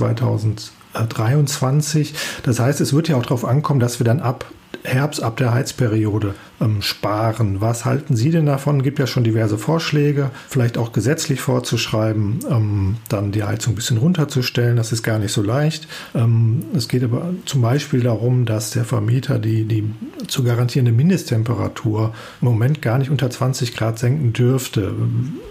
2023. 0.94 2.14
Das 2.42 2.60
heißt, 2.60 2.80
es 2.80 2.92
wird 2.92 3.08
ja 3.08 3.16
auch 3.16 3.22
darauf 3.22 3.44
ankommen, 3.44 3.80
dass 3.80 4.00
wir 4.00 4.04
dann 4.04 4.20
ab 4.20 4.46
Herbst, 4.82 5.22
ab 5.22 5.38
der 5.38 5.54
Heizperiode 5.54 6.34
ähm, 6.60 6.82
sparen. 6.82 7.62
Was 7.62 7.86
halten 7.86 8.16
Sie 8.16 8.30
denn 8.30 8.44
davon? 8.44 8.82
Gibt 8.82 8.98
ja 8.98 9.06
schon 9.06 9.24
diverse 9.24 9.56
Vorschläge, 9.56 10.30
vielleicht 10.48 10.76
auch 10.76 10.92
gesetzlich 10.92 11.40
vorzuschreiben, 11.40 12.40
ähm, 12.50 12.96
dann 13.08 13.32
die 13.32 13.44
Heizung 13.44 13.72
ein 13.72 13.76
bisschen 13.76 13.96
runterzustellen. 13.96 14.76
Das 14.76 14.92
ist 14.92 15.02
gar 15.02 15.18
nicht 15.18 15.32
so 15.32 15.42
leicht. 15.42 15.88
Ähm, 16.14 16.64
es 16.74 16.88
geht 16.88 17.02
aber 17.02 17.30
zum 17.46 17.62
Beispiel 17.62 18.00
darum, 18.00 18.44
dass 18.44 18.70
der 18.70 18.84
Vermieter 18.84 19.38
die, 19.38 19.64
die 19.64 19.90
zu 20.26 20.44
garantierende 20.44 20.92
Mindesttemperatur 20.92 22.12
im 22.42 22.48
Moment 22.48 22.82
gar 22.82 22.98
nicht 22.98 23.10
unter 23.10 23.30
20 23.30 23.74
Grad 23.74 23.98
senken 23.98 24.34
dürfte. 24.34 24.94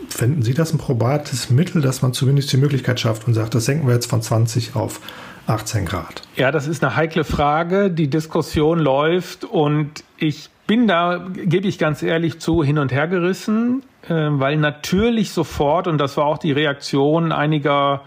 Fänden 0.09 0.43
Sie 0.43 0.53
das 0.53 0.73
ein 0.73 0.77
probates 0.77 1.49
Mittel, 1.49 1.81
dass 1.81 2.03
man 2.03 2.13
zumindest 2.13 2.51
die 2.51 2.57
Möglichkeit 2.57 2.99
schafft 2.99 3.27
und 3.27 3.33
sagt, 3.33 3.55
das 3.55 3.65
senken 3.65 3.87
wir 3.87 3.95
jetzt 3.95 4.09
von 4.09 4.21
20 4.21 4.75
auf 4.75 4.99
18 5.47 5.85
Grad? 5.85 6.21
Ja, 6.35 6.51
das 6.51 6.67
ist 6.67 6.83
eine 6.83 6.95
heikle 6.95 7.23
Frage. 7.23 7.91
Die 7.91 8.09
Diskussion 8.09 8.79
läuft 8.79 9.43
und 9.43 10.03
ich 10.17 10.49
bin 10.67 10.87
da, 10.87 11.27
gebe 11.33 11.67
ich 11.67 11.77
ganz 11.77 12.01
ehrlich 12.03 12.39
zu, 12.39 12.63
hin 12.63 12.77
und 12.77 12.91
her 12.91 13.07
gerissen, 13.07 13.83
äh, 14.07 14.13
weil 14.13 14.57
natürlich 14.57 15.31
sofort, 15.31 15.87
und 15.87 15.97
das 15.97 16.17
war 16.17 16.25
auch 16.25 16.37
die 16.37 16.51
Reaktion 16.51 17.31
einiger 17.31 18.01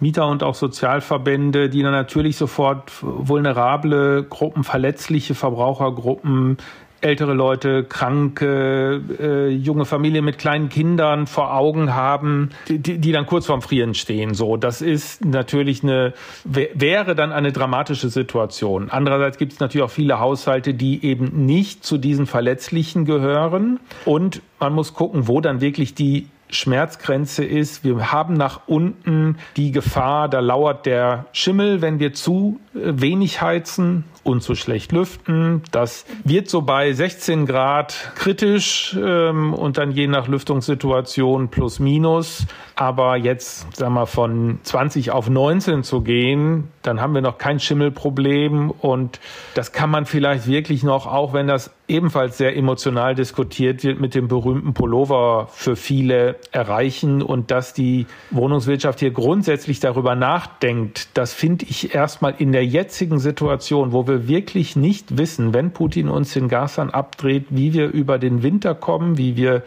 Mieter 0.00 0.26
und 0.28 0.42
auch 0.42 0.54
Sozialverbände, 0.54 1.68
die 1.68 1.82
dann 1.82 1.92
natürlich 1.92 2.36
sofort 2.36 2.90
vulnerable 3.02 4.24
Gruppen, 4.24 4.64
verletzliche 4.64 5.34
Verbrauchergruppen 5.34 6.56
ältere 7.00 7.34
Leute, 7.34 7.84
Kranke, 7.84 9.00
äh, 9.18 9.48
junge 9.48 9.84
Familien 9.84 10.24
mit 10.24 10.38
kleinen 10.38 10.68
Kindern 10.68 11.26
vor 11.26 11.54
Augen 11.54 11.94
haben, 11.94 12.50
die, 12.68 12.98
die 12.98 13.12
dann 13.12 13.26
kurz 13.26 13.46
vorm 13.46 13.62
Frieren 13.62 13.94
stehen. 13.94 14.34
So, 14.34 14.56
das 14.56 14.82
ist 14.82 15.24
natürlich 15.24 15.82
eine 15.82 16.14
wäre 16.44 17.14
dann 17.14 17.32
eine 17.32 17.52
dramatische 17.52 18.08
Situation. 18.08 18.90
Andererseits 18.90 19.38
gibt 19.38 19.52
es 19.52 19.60
natürlich 19.60 19.84
auch 19.84 19.90
viele 19.90 20.20
Haushalte, 20.20 20.74
die 20.74 21.04
eben 21.04 21.46
nicht 21.46 21.84
zu 21.84 21.98
diesen 21.98 22.26
Verletzlichen 22.26 23.04
gehören. 23.04 23.80
Und 24.04 24.42
man 24.58 24.72
muss 24.72 24.94
gucken, 24.94 25.28
wo 25.28 25.40
dann 25.40 25.60
wirklich 25.60 25.94
die 25.94 26.26
Schmerzgrenze 26.50 27.44
ist. 27.44 27.84
Wir 27.84 28.12
haben 28.12 28.34
nach 28.34 28.62
unten 28.66 29.38
die 29.56 29.70
Gefahr, 29.70 30.28
da 30.28 30.40
lauert 30.40 30.84
der 30.84 31.26
Schimmel, 31.32 31.80
wenn 31.80 32.00
wir 32.00 32.12
zu 32.12 32.60
äh, 32.74 32.78
wenig 32.82 33.40
heizen 33.40 34.04
und 34.22 34.42
zu 34.42 34.54
schlecht 34.54 34.92
lüften. 34.92 35.62
Das 35.70 36.04
wird 36.24 36.48
so 36.48 36.62
bei 36.62 36.92
16 36.92 37.46
Grad 37.46 38.12
kritisch 38.16 38.96
ähm, 39.00 39.54
und 39.54 39.78
dann 39.78 39.92
je 39.92 40.06
nach 40.06 40.28
Lüftungssituation 40.28 41.48
plus 41.48 41.78
minus. 41.78 42.46
Aber 42.80 43.16
jetzt, 43.16 43.76
sagen 43.76 43.92
wir, 43.92 44.06
von 44.06 44.58
20 44.62 45.10
auf 45.10 45.28
19 45.28 45.82
zu 45.82 46.00
gehen, 46.00 46.68
dann 46.80 47.00
haben 47.00 47.14
wir 47.14 47.20
noch 47.20 47.36
kein 47.36 47.60
Schimmelproblem. 47.60 48.70
Und 48.70 49.20
das 49.54 49.72
kann 49.72 49.90
man 49.90 50.06
vielleicht 50.06 50.46
wirklich 50.46 50.82
noch, 50.82 51.06
auch 51.06 51.34
wenn 51.34 51.46
das 51.46 51.70
ebenfalls 51.88 52.38
sehr 52.38 52.56
emotional 52.56 53.14
diskutiert 53.14 53.84
wird, 53.84 54.00
mit 54.00 54.14
dem 54.14 54.28
berühmten 54.28 54.72
Pullover 54.72 55.48
für 55.52 55.76
viele 55.76 56.36
erreichen. 56.52 57.20
Und 57.20 57.50
dass 57.50 57.74
die 57.74 58.06
Wohnungswirtschaft 58.30 59.00
hier 59.00 59.10
grundsätzlich 59.10 59.80
darüber 59.80 60.14
nachdenkt, 60.14 61.08
das 61.14 61.34
finde 61.34 61.66
ich 61.68 61.94
erstmal 61.94 62.34
in 62.38 62.52
der 62.52 62.64
jetzigen 62.64 63.18
Situation, 63.18 63.92
wo 63.92 64.06
wir 64.06 64.09
wirklich 64.28 64.76
nicht 64.76 65.18
wissen, 65.18 65.54
wenn 65.54 65.72
Putin 65.72 66.08
uns 66.08 66.32
den 66.32 66.48
Gasan 66.48 66.90
abdreht, 66.90 67.46
wie 67.50 67.72
wir 67.72 67.88
über 67.88 68.18
den 68.18 68.42
Winter 68.42 68.74
kommen, 68.74 69.18
wie 69.18 69.36
wir 69.36 69.62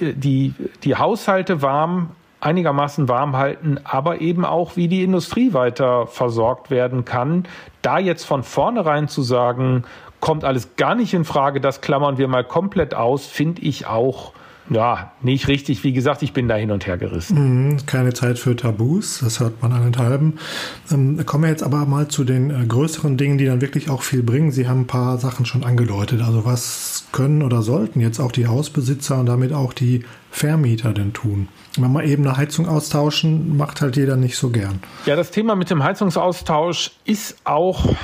die, 0.00 0.54
die 0.84 0.96
Haushalte 0.96 1.62
warm 1.62 2.10
einigermaßen 2.40 3.08
warm 3.08 3.36
halten, 3.36 3.78
aber 3.84 4.20
eben 4.20 4.44
auch, 4.44 4.76
wie 4.76 4.88
die 4.88 5.02
Industrie 5.02 5.52
weiter 5.52 6.06
versorgt 6.06 6.70
werden 6.70 7.04
kann. 7.04 7.44
Da 7.82 7.98
jetzt 7.98 8.24
von 8.24 8.42
vornherein 8.42 9.08
zu 9.08 9.22
sagen, 9.22 9.84
kommt 10.20 10.44
alles 10.44 10.76
gar 10.76 10.94
nicht 10.94 11.14
in 11.14 11.24
Frage, 11.24 11.60
das 11.60 11.80
klammern 11.80 12.18
wir 12.18 12.28
mal 12.28 12.44
komplett 12.44 12.94
aus, 12.94 13.26
finde 13.26 13.62
ich 13.62 13.86
auch 13.86 14.32
ja, 14.70 15.12
nicht 15.22 15.48
richtig. 15.48 15.84
Wie 15.84 15.92
gesagt, 15.92 16.22
ich 16.22 16.32
bin 16.32 16.48
da 16.48 16.56
hin 16.56 16.70
und 16.70 16.86
her 16.86 16.98
gerissen. 16.98 17.72
Mhm, 17.72 17.86
keine 17.86 18.12
Zeit 18.12 18.38
für 18.38 18.56
Tabus, 18.56 19.20
das 19.22 19.40
hört 19.40 19.62
man 19.62 19.72
allenthalben. 19.72 20.38
Ähm, 20.90 21.24
kommen 21.24 21.44
wir 21.44 21.50
jetzt 21.50 21.62
aber 21.62 21.86
mal 21.86 22.08
zu 22.08 22.24
den 22.24 22.50
äh, 22.50 22.66
größeren 22.66 23.16
Dingen, 23.16 23.38
die 23.38 23.46
dann 23.46 23.60
wirklich 23.60 23.90
auch 23.90 24.02
viel 24.02 24.22
bringen. 24.22 24.50
Sie 24.50 24.68
haben 24.68 24.82
ein 24.82 24.86
paar 24.86 25.18
Sachen 25.18 25.46
schon 25.46 25.64
angedeutet. 25.64 26.22
Also 26.22 26.44
was 26.44 27.06
können 27.12 27.42
oder 27.42 27.62
sollten 27.62 28.00
jetzt 28.00 28.20
auch 28.20 28.32
die 28.32 28.46
Hausbesitzer 28.46 29.18
und 29.18 29.26
damit 29.26 29.52
auch 29.52 29.72
die 29.72 30.04
Vermieter 30.30 30.92
denn 30.92 31.12
tun? 31.12 31.48
Wenn 31.78 31.92
man 31.92 32.04
eben 32.04 32.26
eine 32.26 32.36
Heizung 32.36 32.68
austauschen, 32.68 33.56
macht 33.56 33.80
halt 33.80 33.96
jeder 33.96 34.16
nicht 34.16 34.36
so 34.36 34.50
gern. 34.50 34.80
Ja, 35.06 35.16
das 35.16 35.30
Thema 35.30 35.54
mit 35.54 35.70
dem 35.70 35.82
Heizungsaustausch 35.82 36.90
ist 37.04 37.36
auch 37.44 37.94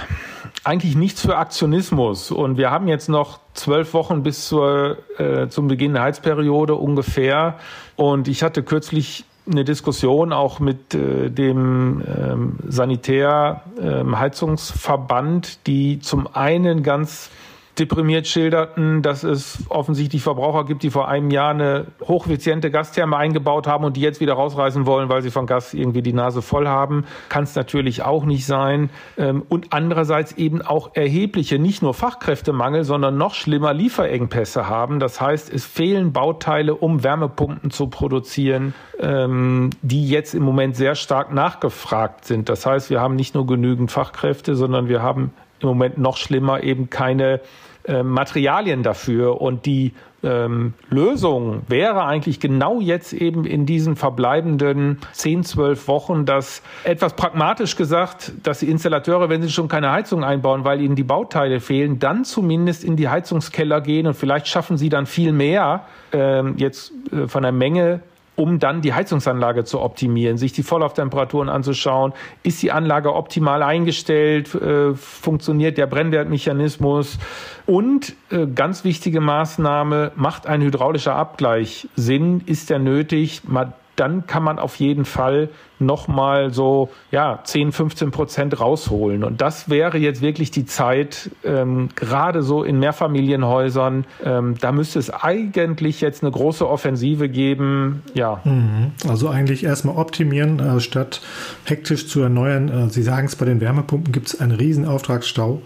eigentlich 0.64 0.96
nichts 0.96 1.20
für 1.20 1.37
Aktionismus. 1.37 2.31
Und 2.31 2.57
wir 2.57 2.70
haben 2.70 2.88
jetzt 2.88 3.09
noch 3.09 3.40
zwölf 3.53 3.92
Wochen 3.94 4.22
bis 4.22 4.48
zur, 4.48 4.98
äh, 5.18 5.48
zum 5.48 5.68
Beginn 5.68 5.94
der 5.94 6.03
Heizperiode 6.03 6.74
ungefähr. 6.74 7.57
Und 7.96 8.29
ich 8.29 8.42
hatte 8.42 8.62
kürzlich 8.62 9.24
eine 9.50 9.64
Diskussion 9.64 10.33
auch 10.33 10.61
mit 10.61 10.94
äh, 10.94 11.31
dem 11.31 12.03
ähm, 12.07 12.59
Sanitär-Heizungsverband, 12.66 15.46
ähm, 15.46 15.53
die 15.66 15.98
zum 16.00 16.35
einen 16.35 16.83
ganz 16.83 17.31
deprimiert 17.79 18.27
schilderten, 18.27 19.03
dass 19.03 19.25
es 19.25 19.65
offensichtlich 19.69 20.23
Verbraucher 20.23 20.65
gibt, 20.65 20.83
die 20.83 20.91
vor 20.91 21.09
einem 21.09 21.31
Jahr 21.31 21.51
eine 21.51 21.87
hocheffiziente 22.03 22.71
Gastherme 22.71 23.17
eingebaut 23.17 23.67
haben 23.67 23.85
und 23.85 23.97
die 23.97 24.01
jetzt 24.01 24.21
wieder 24.21 24.35
rausreißen 24.35 24.87
wollen, 24.87 25.09
weil 25.09 25.23
sie 25.23 25.31
von 25.31 25.47
Gas 25.47 25.75
irgendwie 25.75 26.03
die 26.03 26.13
Nase 26.13 26.43
voll 26.43 26.69
haben. 26.69 27.05
Kann 27.29 27.45
es 27.45 27.55
natürlich 27.55 28.03
auch 28.03 28.25
nicht 28.25 28.47
sein. 28.47 28.91
Ähm, 29.17 29.43
und 29.49 29.73
andererseits 29.73 30.33
eben 30.33 30.63
auch 30.63 30.91
erhebliche, 30.95 31.59
nicht 31.59 31.83
nur 31.83 31.95
Fachkräftemangel, 31.95 32.85
sondern 32.85 33.17
noch 33.17 33.35
schlimmer 33.35 33.75
Lieferengpässe 33.75 34.69
haben. 34.69 35.01
Das 35.01 35.21
heißt, 35.21 35.53
es 35.53 35.65
fehlen 35.65 36.13
Bauteile, 36.13 36.75
um 36.75 37.03
Wärmepumpen 37.03 37.71
zu 37.71 37.89
produzieren, 37.89 38.75
ähm, 39.01 39.71
die 39.83 40.09
jetzt 40.09 40.35
im 40.35 40.45
Moment 40.45 40.77
sehr 40.77 40.95
stark 40.95 41.33
nachgefragt 41.33 42.25
sind. 42.25 42.49
Das 42.49 42.67
heißt, 42.67 42.91
wir 42.91 43.01
haben 43.01 43.17
nicht 43.17 43.35
nur 43.35 43.47
genügend 43.47 43.91
Fachkräfte, 43.91 44.55
sondern 44.55 44.89
wir 44.89 45.03
haben 45.03 45.33
im 45.64 45.68
Moment 45.68 45.98
noch 45.98 46.16
schlimmer 46.16 46.62
eben 46.62 46.90
keine 46.90 47.40
äh, 47.87 48.03
Materialien 48.03 48.83
dafür. 48.83 49.40
Und 49.40 49.66
die 49.66 49.92
ähm, 50.22 50.72
Lösung 50.88 51.62
wäre 51.68 52.05
eigentlich 52.05 52.40
genau 52.40 52.81
jetzt 52.81 53.12
eben 53.12 53.44
in 53.44 53.66
diesen 53.66 53.96
verbleibenden 53.96 55.00
10, 55.12 55.44
12 55.44 55.87
Wochen, 55.88 56.24
dass 56.24 56.62
etwas 56.85 57.14
pragmatisch 57.14 57.77
gesagt, 57.77 58.33
dass 58.42 58.61
die 58.61 58.70
Installateure, 58.70 59.29
wenn 59.29 59.42
sie 59.42 59.50
schon 59.50 59.68
keine 59.68 59.92
Heizung 59.92 60.24
einbauen, 60.24 60.64
weil 60.64 60.81
ihnen 60.81 60.96
die 60.96 61.05
Bauteile 61.05 61.61
fehlen, 61.61 61.98
dann 61.98 62.24
zumindest 62.24 62.85
in 62.85 62.96
die 62.96 63.09
Heizungskeller 63.09 63.83
gehen 63.83 64.07
und 64.07 64.14
vielleicht 64.14 64.48
schaffen 64.48 64.79
sie 64.79 64.88
dann 64.88 65.05
viel 65.05 65.33
mehr 65.33 65.85
ähm, 66.12 66.55
jetzt 66.57 66.92
äh, 67.12 67.29
von 67.29 67.42
der 67.42 67.53
Menge 67.53 68.00
um 68.37 68.59
dann 68.59 68.81
die 68.81 68.94
Heizungsanlage 68.94 69.64
zu 69.64 69.81
optimieren, 69.81 70.37
sich 70.37 70.53
die 70.53 70.62
Vorlauftemperaturen 70.62 71.49
anzuschauen. 71.49 72.12
Ist 72.42 72.62
die 72.62 72.73
Anlage 72.73 73.14
optimal 73.14 73.62
eingestellt? 73.62 74.55
Äh, 74.55 74.94
funktioniert 74.94 75.79
der 75.79 75.87
Brennwertmechanismus? 75.87 77.18
Und 77.66 78.14
äh, 78.31 78.47
ganz 78.47 78.85
wichtige 78.85 79.20
Maßnahme, 79.20 80.12
macht 80.16 80.47
ein 80.47 80.62
hydraulischer 80.62 81.14
Abgleich 81.14 81.88
Sinn? 81.97 82.42
Ist 82.47 82.70
der 82.70 82.79
nötig? 82.79 83.42
Mal 83.47 83.73
dann 83.97 84.27
kann 84.27 84.42
man 84.42 84.59
auf 84.59 84.77
jeden 84.77 85.05
Fall 85.05 85.51
nochmal 85.87 86.53
so 86.53 86.90
ja, 87.11 87.40
10, 87.42 87.73
15 87.73 88.11
Prozent 88.11 88.61
rausholen. 88.61 89.25
Und 89.25 89.40
das 89.40 89.68
wäre 89.68 89.99
jetzt 89.99 90.23
wirklich 90.23 90.51
die 90.51 90.66
Zeit, 90.66 91.31
ähm, 91.44 91.88
gerade 91.94 92.42
so 92.42 92.64
in 92.64 92.79
Mehrfamilienhäusern, 92.79 94.05
ähm, 94.25 94.55
da 94.61 94.73
müsste 94.73 94.99
es 94.99 95.11
eigentlich 95.11 96.01
jetzt 96.01 96.23
eine 96.23 96.33
große 96.33 96.68
Offensive 96.68 97.29
geben. 97.29 98.03
Ja. 98.14 98.40
Mhm. 98.44 98.92
Also 99.09 99.29
eigentlich 99.29 99.64
erstmal 99.64 99.97
optimieren, 99.97 100.59
äh, 100.61 100.81
statt 100.81 101.20
hektisch 101.64 102.09
zu 102.09 102.20
erneuern. 102.20 102.68
Äh, 102.68 102.90
Sie 102.90 103.03
sagen 103.03 103.27
es, 103.27 103.37
bei 103.37 103.47
den 103.47 103.61
Wärmepumpen 103.61 104.12
gibt 104.12 104.29
es 104.29 104.40
einen 104.40 104.53
riesen 104.53 104.87
Auftragsstau 104.87 105.62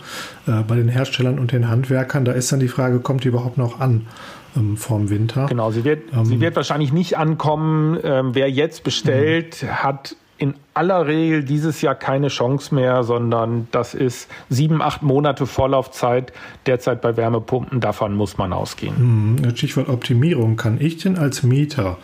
äh, 0.46 0.62
bei 0.66 0.76
den 0.76 0.88
Herstellern 0.88 1.38
und 1.38 1.52
den 1.52 1.68
Handwerkern. 1.68 2.24
Da 2.24 2.32
ist 2.32 2.52
dann 2.52 2.60
die 2.60 2.68
Frage, 2.68 3.00
kommt 3.00 3.24
die 3.24 3.28
überhaupt 3.28 3.58
noch 3.58 3.80
an? 3.80 4.06
Ähm, 4.56 4.76
vorm 4.76 5.10
Winter. 5.10 5.46
Genau, 5.46 5.70
sie 5.70 5.84
wird, 5.84 6.12
ähm, 6.12 6.24
sie 6.24 6.40
wird 6.40 6.56
wahrscheinlich 6.56 6.92
nicht 6.92 7.16
ankommen. 7.16 7.98
Ähm, 8.02 8.34
wer 8.34 8.50
jetzt 8.50 8.84
bestellt, 8.84 9.62
mhm. 9.62 9.82
hat 9.82 10.16
in 10.38 10.54
aller 10.72 11.06
Regel 11.06 11.42
dieses 11.42 11.82
Jahr 11.82 11.96
keine 11.96 12.28
Chance 12.28 12.74
mehr, 12.74 13.02
sondern 13.02 13.66
das 13.72 13.94
ist 13.94 14.30
sieben, 14.48 14.80
acht 14.80 15.02
Monate 15.02 15.46
Vorlaufzeit 15.46 16.32
derzeit 16.66 17.00
bei 17.00 17.16
Wärmepumpen. 17.16 17.80
Davon 17.80 18.14
muss 18.14 18.38
man 18.38 18.52
ausgehen. 18.52 19.36
Mhm. 19.40 19.56
Stichwort 19.56 19.88
Optimierung. 19.88 20.56
Kann 20.56 20.80
ich 20.80 20.98
denn 20.98 21.18
als 21.18 21.42
Mieter 21.42 21.98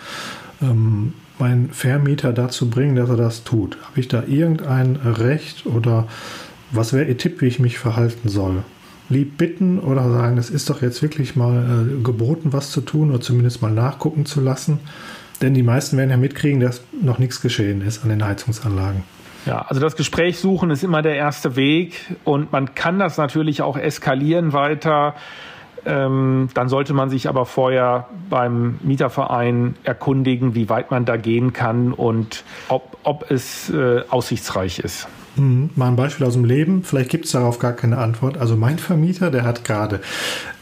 ähm, 0.60 1.14
meinen 1.38 1.70
Vermieter 1.70 2.32
dazu 2.32 2.68
bringen, 2.68 2.96
dass 2.96 3.08
er 3.08 3.16
das 3.16 3.44
tut? 3.44 3.78
Habe 3.88 4.00
ich 4.00 4.08
da 4.08 4.24
irgendein 4.26 4.96
Recht 4.96 5.66
oder 5.66 6.08
was 6.72 6.92
wäre 6.92 7.04
Ihr 7.04 7.16
Tipp, 7.16 7.40
wie 7.40 7.46
ich 7.46 7.60
mich 7.60 7.78
verhalten 7.78 8.28
soll? 8.28 8.64
Lieb 9.08 9.36
bitten 9.36 9.78
oder 9.78 10.10
sagen, 10.10 10.38
es 10.38 10.50
ist 10.50 10.70
doch 10.70 10.82
jetzt 10.82 11.02
wirklich 11.02 11.36
mal 11.36 11.88
äh, 11.88 12.02
geboten, 12.02 12.52
was 12.52 12.70
zu 12.70 12.80
tun 12.80 13.10
oder 13.10 13.20
zumindest 13.20 13.62
mal 13.62 13.70
nachgucken 13.70 14.26
zu 14.26 14.40
lassen. 14.40 14.80
Denn 15.42 15.54
die 15.54 15.62
meisten 15.62 15.96
werden 15.96 16.10
ja 16.10 16.16
mitkriegen, 16.16 16.60
dass 16.60 16.82
noch 17.00 17.18
nichts 17.18 17.40
geschehen 17.40 17.82
ist 17.82 18.02
an 18.02 18.08
den 18.08 18.24
Heizungsanlagen. 18.24 19.02
Ja, 19.46 19.66
also 19.68 19.80
das 19.80 19.96
Gespräch 19.96 20.38
suchen 20.38 20.70
ist 20.70 20.82
immer 20.82 21.02
der 21.02 21.16
erste 21.16 21.54
Weg 21.54 22.00
und 22.24 22.50
man 22.52 22.74
kann 22.74 22.98
das 22.98 23.18
natürlich 23.18 23.60
auch 23.60 23.76
eskalieren 23.76 24.52
weiter. 24.54 25.14
Ähm, 25.84 26.48
dann 26.54 26.70
sollte 26.70 26.94
man 26.94 27.10
sich 27.10 27.28
aber 27.28 27.44
vorher 27.44 28.08
beim 28.30 28.78
Mieterverein 28.82 29.74
erkundigen, 29.84 30.54
wie 30.54 30.70
weit 30.70 30.90
man 30.90 31.04
da 31.04 31.18
gehen 31.18 31.52
kann 31.52 31.92
und 31.92 32.42
ob, 32.68 32.96
ob 33.02 33.30
es 33.30 33.68
äh, 33.68 34.02
aussichtsreich 34.08 34.78
ist. 34.78 35.08
Mhm. 35.36 35.70
Mal 35.74 35.88
ein 35.88 35.96
Beispiel 35.96 36.26
aus 36.26 36.34
dem 36.34 36.44
Leben. 36.44 36.82
Vielleicht 36.82 37.10
gibt 37.10 37.26
es 37.26 37.32
darauf 37.32 37.58
gar 37.58 37.72
keine 37.72 37.98
Antwort. 37.98 38.38
Also 38.38 38.56
mein 38.56 38.78
Vermieter, 38.78 39.30
der 39.30 39.44
hat 39.44 39.64
gerade 39.64 40.00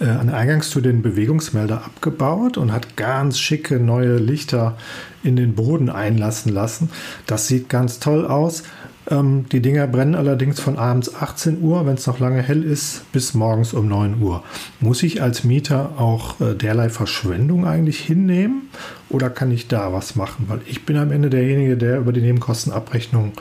äh, 0.01 0.07
an 0.07 0.29
der 0.29 0.37
Eingangstür 0.37 0.83
den 0.83 1.03
Bewegungsmelder 1.03 1.85
abgebaut 1.85 2.57
und 2.57 2.73
hat 2.73 2.97
ganz 2.97 3.39
schicke 3.39 3.79
neue 3.79 4.17
Lichter 4.17 4.77
in 5.23 5.37
den 5.37 5.55
Boden 5.55 5.89
einlassen 5.89 6.53
lassen. 6.53 6.91
Das 7.27 7.47
sieht 7.47 7.69
ganz 7.69 8.01
toll 8.01 8.27
aus. 8.27 8.65
Ähm, 9.11 9.47
die 9.51 9.61
Dinger 9.61 9.87
brennen 9.87 10.15
allerdings 10.15 10.61
von 10.61 10.79
abends 10.79 11.15
18 11.15 11.61
Uhr, 11.61 11.87
wenn 11.87 11.95
es 11.95 12.07
noch 12.07 12.21
lange 12.21 12.41
hell 12.41 12.63
ist, 12.63 13.11
bis 13.13 13.35
morgens 13.35 13.73
um 13.73 13.89
9 13.89 14.23
Uhr. 14.23 14.45
Muss 14.81 15.03
ich 15.03 15.23
als 15.23 15.45
Mieter 15.45 15.93
auch 15.99 16.41
äh, 16.41 16.55
derlei 16.55 16.89
Verschwendung 16.89 17.67
eigentlich 17.67 17.99
hinnehmen 17.99 18.69
oder 19.13 19.31
kann 19.31 19.51
ich 19.51 19.69
da 19.69 19.93
was 19.93 20.17
machen? 20.17 20.47
Weil 20.49 20.61
ich 20.67 20.85
bin 20.85 20.97
am 20.97 21.13
Ende 21.13 21.31
derjenige, 21.31 21.77
der 21.77 21.99
über 21.99 22.13
die 22.13 22.21
Nebenkostenabrechnung 22.21 23.33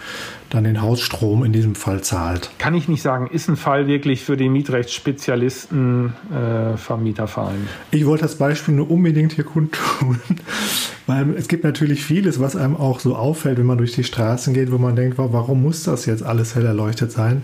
dann 0.54 0.66
den 0.66 0.82
Hausstrom 0.82 1.44
in 1.44 1.54
diesem 1.54 1.76
Fall 1.76 2.02
zahlt. 2.02 2.52
Kann 2.58 2.74
ich 2.76 2.88
nicht 2.88 3.02
sagen, 3.02 3.28
ist 3.28 3.48
ein 3.48 3.56
Fall 3.56 3.88
wirklich 3.88 4.24
für 4.24 4.36
den 4.36 4.52
Mietrechtsspezialisten 4.52 6.14
äh, 6.30 6.78
Vermieterverein. 6.78 7.68
Ich 7.92 8.06
wollte 8.06 8.24
das 8.24 8.36
Beispiel 8.36 8.76
nur 8.76 8.92
unbedingt 8.92 9.34
hier 9.34 9.46
kundtun, 9.46 10.20
weil 11.08 11.34
es 11.36 11.48
gibt 11.48 11.64
natürlich 11.64 12.04
vieles, 12.04 12.40
was 12.40 12.56
einem 12.56 12.76
auch 12.76 13.00
so 13.00 13.16
auffällt, 13.16 13.58
wenn 13.58 13.66
man 13.66 13.78
durch 13.78 13.94
die 13.94 14.04
Straßen 14.04 14.54
geht, 14.54 14.72
wo 14.72 14.78
man 14.78 14.96
denkt, 14.96 15.18
warum 15.18 15.62
muss 15.62 15.84
das 15.84 16.06
jetzt 16.06 16.24
alles 16.24 16.56
hell 16.56 16.66
erleuchtet 16.66 17.12
sein? 17.12 17.44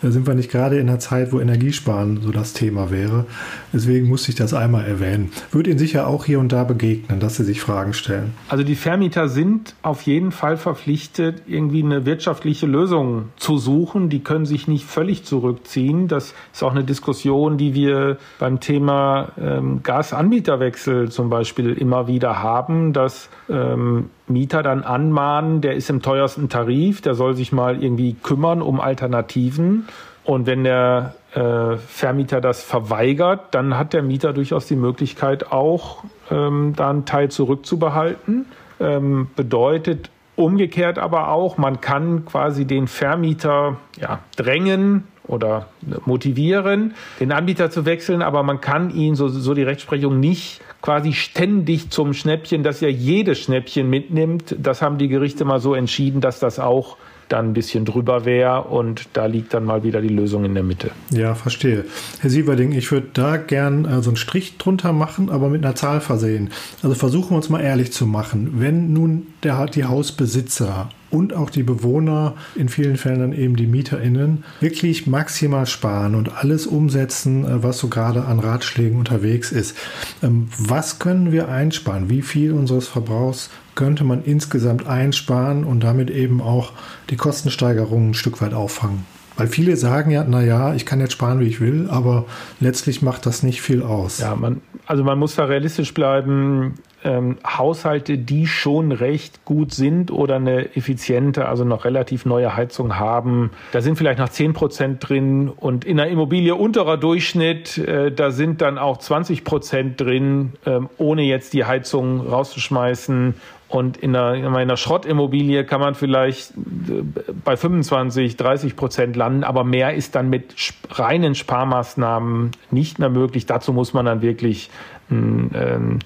Da 0.00 0.12
sind 0.12 0.26
wir 0.26 0.34
nicht 0.34 0.50
gerade 0.50 0.78
in 0.78 0.88
einer 0.88 1.00
Zeit, 1.00 1.32
wo 1.32 1.40
Energiesparen 1.40 2.20
so 2.22 2.30
das 2.30 2.52
Thema 2.52 2.90
wäre. 2.90 3.26
Deswegen 3.72 4.08
musste 4.08 4.30
ich 4.30 4.36
das 4.36 4.54
einmal 4.54 4.84
erwähnen. 4.84 5.32
Wird 5.50 5.66
Ihnen 5.66 5.78
sicher 5.78 6.06
auch 6.06 6.24
hier 6.24 6.38
und 6.38 6.52
da 6.52 6.62
begegnen, 6.62 7.18
dass 7.18 7.36
Sie 7.36 7.44
sich 7.44 7.60
Fragen 7.64 7.94
stellen. 7.94 8.34
Also 8.48 8.62
die 8.62 8.74
Vermieter 8.74 9.28
sind 9.28 9.74
auf 9.82 10.02
jeden 10.02 10.32
Fall 10.32 10.56
verpflichtet, 10.56 11.42
irgendwie 11.46 11.82
eine 11.82 12.04
wirtschaftliche 12.04 12.66
Lösung 12.66 13.30
zu 13.36 13.58
suchen. 13.58 14.10
Die 14.10 14.22
können 14.22 14.46
sich 14.46 14.68
nicht 14.68 14.84
völlig 14.84 15.24
zurückziehen. 15.24 16.06
Das 16.06 16.34
ist 16.52 16.62
auch 16.62 16.72
eine 16.72 16.84
Diskussion, 16.84 17.56
die 17.56 17.74
wir 17.74 18.18
beim 18.38 18.60
Thema 18.60 19.32
ähm, 19.40 19.82
Gasanbieterwechsel 19.82 21.10
zum 21.10 21.30
Beispiel 21.30 21.72
immer 21.72 22.06
wieder 22.06 22.42
haben, 22.42 22.92
dass 22.92 23.30
ähm, 23.48 24.10
Mieter 24.28 24.62
dann 24.62 24.82
anmahnen, 24.82 25.60
der 25.60 25.74
ist 25.74 25.90
im 25.90 26.02
teuersten 26.02 26.48
Tarif, 26.48 27.00
der 27.00 27.14
soll 27.14 27.34
sich 27.34 27.52
mal 27.52 27.82
irgendwie 27.82 28.14
kümmern 28.14 28.62
um 28.62 28.80
Alternativen. 28.80 29.86
Und 30.24 30.46
wenn 30.46 30.64
der 30.64 31.14
äh, 31.34 31.76
Vermieter 31.76 32.40
das 32.40 32.62
verweigert, 32.62 33.54
dann 33.54 33.76
hat 33.76 33.92
der 33.92 34.02
Mieter 34.02 34.32
durchaus 34.32 34.66
die 34.66 34.76
Möglichkeit 34.76 35.52
auch, 35.52 36.02
ähm, 36.30 36.74
da 36.76 36.92
Teil 37.04 37.30
zurückzubehalten. 37.30 38.46
Ähm, 38.80 39.28
bedeutet 39.36 40.10
umgekehrt 40.36 40.98
aber 40.98 41.28
auch, 41.28 41.58
man 41.58 41.80
kann 41.80 42.24
quasi 42.24 42.64
den 42.64 42.88
Vermieter 42.88 43.76
ja, 44.00 44.20
drängen 44.36 45.04
oder 45.26 45.68
motivieren, 46.04 46.94
den 47.20 47.32
Anbieter 47.32 47.70
zu 47.70 47.86
wechseln, 47.86 48.20
aber 48.20 48.42
man 48.42 48.60
kann 48.60 48.90
ihn, 48.90 49.14
so, 49.14 49.28
so 49.28 49.54
die 49.54 49.62
Rechtsprechung, 49.62 50.20
nicht 50.20 50.60
quasi 50.82 51.12
ständig 51.12 51.90
zum 51.90 52.12
Schnäppchen, 52.12 52.62
dass 52.62 52.82
er 52.82 52.90
jedes 52.90 53.38
Schnäppchen 53.38 53.88
mitnimmt. 53.88 54.54
Das 54.58 54.82
haben 54.82 54.98
die 54.98 55.08
Gerichte 55.08 55.44
mal 55.44 55.60
so 55.60 55.74
entschieden, 55.74 56.20
dass 56.20 56.40
das 56.40 56.58
auch 56.58 56.98
dann 57.28 57.50
ein 57.50 57.52
bisschen 57.54 57.84
drüber 57.84 58.24
wäre 58.24 58.62
und 58.62 59.08
da 59.12 59.26
liegt 59.26 59.54
dann 59.54 59.64
mal 59.64 59.82
wieder 59.84 60.00
die 60.00 60.08
Lösung 60.08 60.44
in 60.44 60.54
der 60.54 60.62
Mitte. 60.62 60.90
Ja, 61.10 61.34
verstehe. 61.34 61.84
Herr 62.20 62.30
Sieverding, 62.30 62.72
ich 62.72 62.90
würde 62.92 63.08
da 63.12 63.36
gern 63.36 63.84
äh, 63.84 64.02
so 64.02 64.10
einen 64.10 64.16
Strich 64.16 64.58
drunter 64.58 64.92
machen, 64.92 65.30
aber 65.30 65.48
mit 65.48 65.64
einer 65.64 65.74
Zahl 65.74 66.00
versehen. 66.00 66.50
Also 66.82 66.94
versuchen 66.94 67.30
wir 67.30 67.36
uns 67.36 67.48
mal 67.48 67.60
ehrlich 67.60 67.92
zu 67.92 68.06
machen. 68.06 68.54
Wenn 68.56 68.92
nun 68.92 69.26
der, 69.42 69.66
die 69.66 69.84
Hausbesitzer 69.84 70.88
und 71.14 71.32
auch 71.32 71.48
die 71.48 71.62
Bewohner, 71.62 72.34
in 72.56 72.68
vielen 72.68 72.96
Fällen 72.96 73.20
dann 73.20 73.32
eben 73.32 73.56
die 73.56 73.66
MieterInnen, 73.66 74.44
wirklich 74.60 75.06
maximal 75.06 75.66
sparen 75.66 76.14
und 76.14 76.36
alles 76.36 76.66
umsetzen, 76.66 77.44
äh, 77.44 77.62
was 77.62 77.78
so 77.78 77.88
gerade 77.88 78.24
an 78.24 78.40
Ratschlägen 78.40 78.98
unterwegs 78.98 79.52
ist. 79.52 79.76
Ähm, 80.22 80.48
was 80.58 80.98
können 80.98 81.32
wir 81.32 81.48
einsparen? 81.48 82.10
Wie 82.10 82.22
viel 82.22 82.52
unseres 82.52 82.88
Verbrauchs 82.88 83.50
könnte 83.74 84.04
man 84.04 84.24
insgesamt 84.24 84.86
einsparen 84.86 85.64
und 85.64 85.82
damit 85.82 86.10
eben 86.10 86.40
auch 86.40 86.72
die 87.10 87.16
Kostensteigerungen 87.16 88.10
ein 88.10 88.14
Stück 88.14 88.40
weit 88.40 88.54
auffangen. 88.54 89.13
Weil 89.36 89.48
viele 89.48 89.76
sagen 89.76 90.10
ja, 90.10 90.24
naja, 90.24 90.74
ich 90.74 90.86
kann 90.86 91.00
jetzt 91.00 91.12
sparen, 91.12 91.40
wie 91.40 91.46
ich 91.46 91.60
will, 91.60 91.88
aber 91.90 92.24
letztlich 92.60 93.02
macht 93.02 93.26
das 93.26 93.42
nicht 93.42 93.62
viel 93.62 93.82
aus. 93.82 94.20
Ja, 94.20 94.36
man, 94.36 94.60
also 94.86 95.02
man 95.02 95.18
muss 95.18 95.34
da 95.34 95.44
realistisch 95.44 95.92
bleiben. 95.92 96.74
Ähm, 97.02 97.36
Haushalte, 97.44 98.16
die 98.16 98.46
schon 98.46 98.90
recht 98.90 99.44
gut 99.44 99.74
sind 99.74 100.10
oder 100.10 100.36
eine 100.36 100.74
effiziente, 100.74 101.46
also 101.46 101.62
noch 101.62 101.84
relativ 101.84 102.24
neue 102.24 102.56
Heizung 102.56 102.98
haben, 102.98 103.50
da 103.72 103.82
sind 103.82 103.96
vielleicht 103.96 104.18
noch 104.18 104.30
10 104.30 104.54
Prozent 104.54 105.06
drin 105.06 105.50
und 105.50 105.84
in 105.84 105.98
der 105.98 106.08
Immobilie 106.08 106.54
unterer 106.54 106.96
Durchschnitt, 106.96 107.76
äh, 107.76 108.10
da 108.10 108.30
sind 108.30 108.62
dann 108.62 108.78
auch 108.78 108.96
20 108.96 109.44
Prozent 109.44 110.00
drin, 110.00 110.54
äh, 110.64 110.80
ohne 110.96 111.24
jetzt 111.24 111.52
die 111.52 111.66
Heizung 111.66 112.26
rauszuschmeißen 112.26 113.34
und 113.68 113.96
in 113.96 114.14
einer, 114.14 114.34
in 114.34 114.46
einer 114.46 114.76
Schrottimmobilie 114.76 115.64
kann 115.64 115.80
man 115.80 115.94
vielleicht 115.94 116.52
äh, 116.52 117.02
bei 117.44 117.56
25, 117.56 118.36
30 118.36 118.76
Prozent 118.76 119.16
landen, 119.16 119.42
aber 119.42 119.64
mehr 119.64 119.94
ist 119.94 120.14
dann 120.14 120.30
mit 120.30 120.54
reinen 120.90 121.34
Sparmaßnahmen 121.34 122.52
nicht 122.70 122.98
mehr 122.98 123.10
möglich. 123.10 123.46
Dazu 123.46 123.72
muss 123.72 123.92
man 123.92 124.06
dann 124.06 124.22
wirklich 124.22 124.70
ähm, 125.10 125.98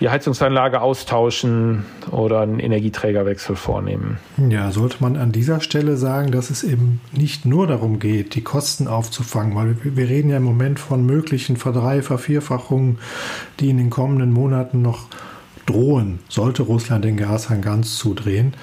die 0.00 0.08
Heizungsanlage 0.08 0.80
austauschen 0.80 1.84
oder 2.10 2.40
einen 2.40 2.58
Energieträgerwechsel 2.58 3.56
vornehmen. 3.56 4.18
Ja, 4.36 4.70
sollte 4.70 4.98
man 5.00 5.16
an 5.16 5.32
dieser 5.32 5.60
Stelle 5.60 5.96
sagen, 5.96 6.30
dass 6.30 6.50
es 6.50 6.64
eben 6.64 7.00
nicht 7.12 7.44
nur 7.44 7.66
darum 7.66 7.98
geht, 7.98 8.34
die 8.34 8.42
Kosten 8.42 8.88
aufzufangen, 8.88 9.54
weil 9.54 9.76
wir 9.82 10.08
reden 10.08 10.30
ja 10.30 10.36
im 10.36 10.44
Moment 10.44 10.78
von 10.78 11.04
möglichen 11.04 11.56
Verdrei-, 11.56 12.02
Vervierfachungen, 12.02 12.98
die 13.60 13.70
in 13.70 13.78
den 13.78 13.90
kommenden 13.90 14.32
Monaten 14.32 14.82
noch 14.82 15.06
drohen, 15.66 16.20
sollte 16.28 16.62
Russland 16.62 17.04
den 17.04 17.16
Gashahn 17.16 17.60
ganz 17.60 17.96
zudrehen. 17.96 18.54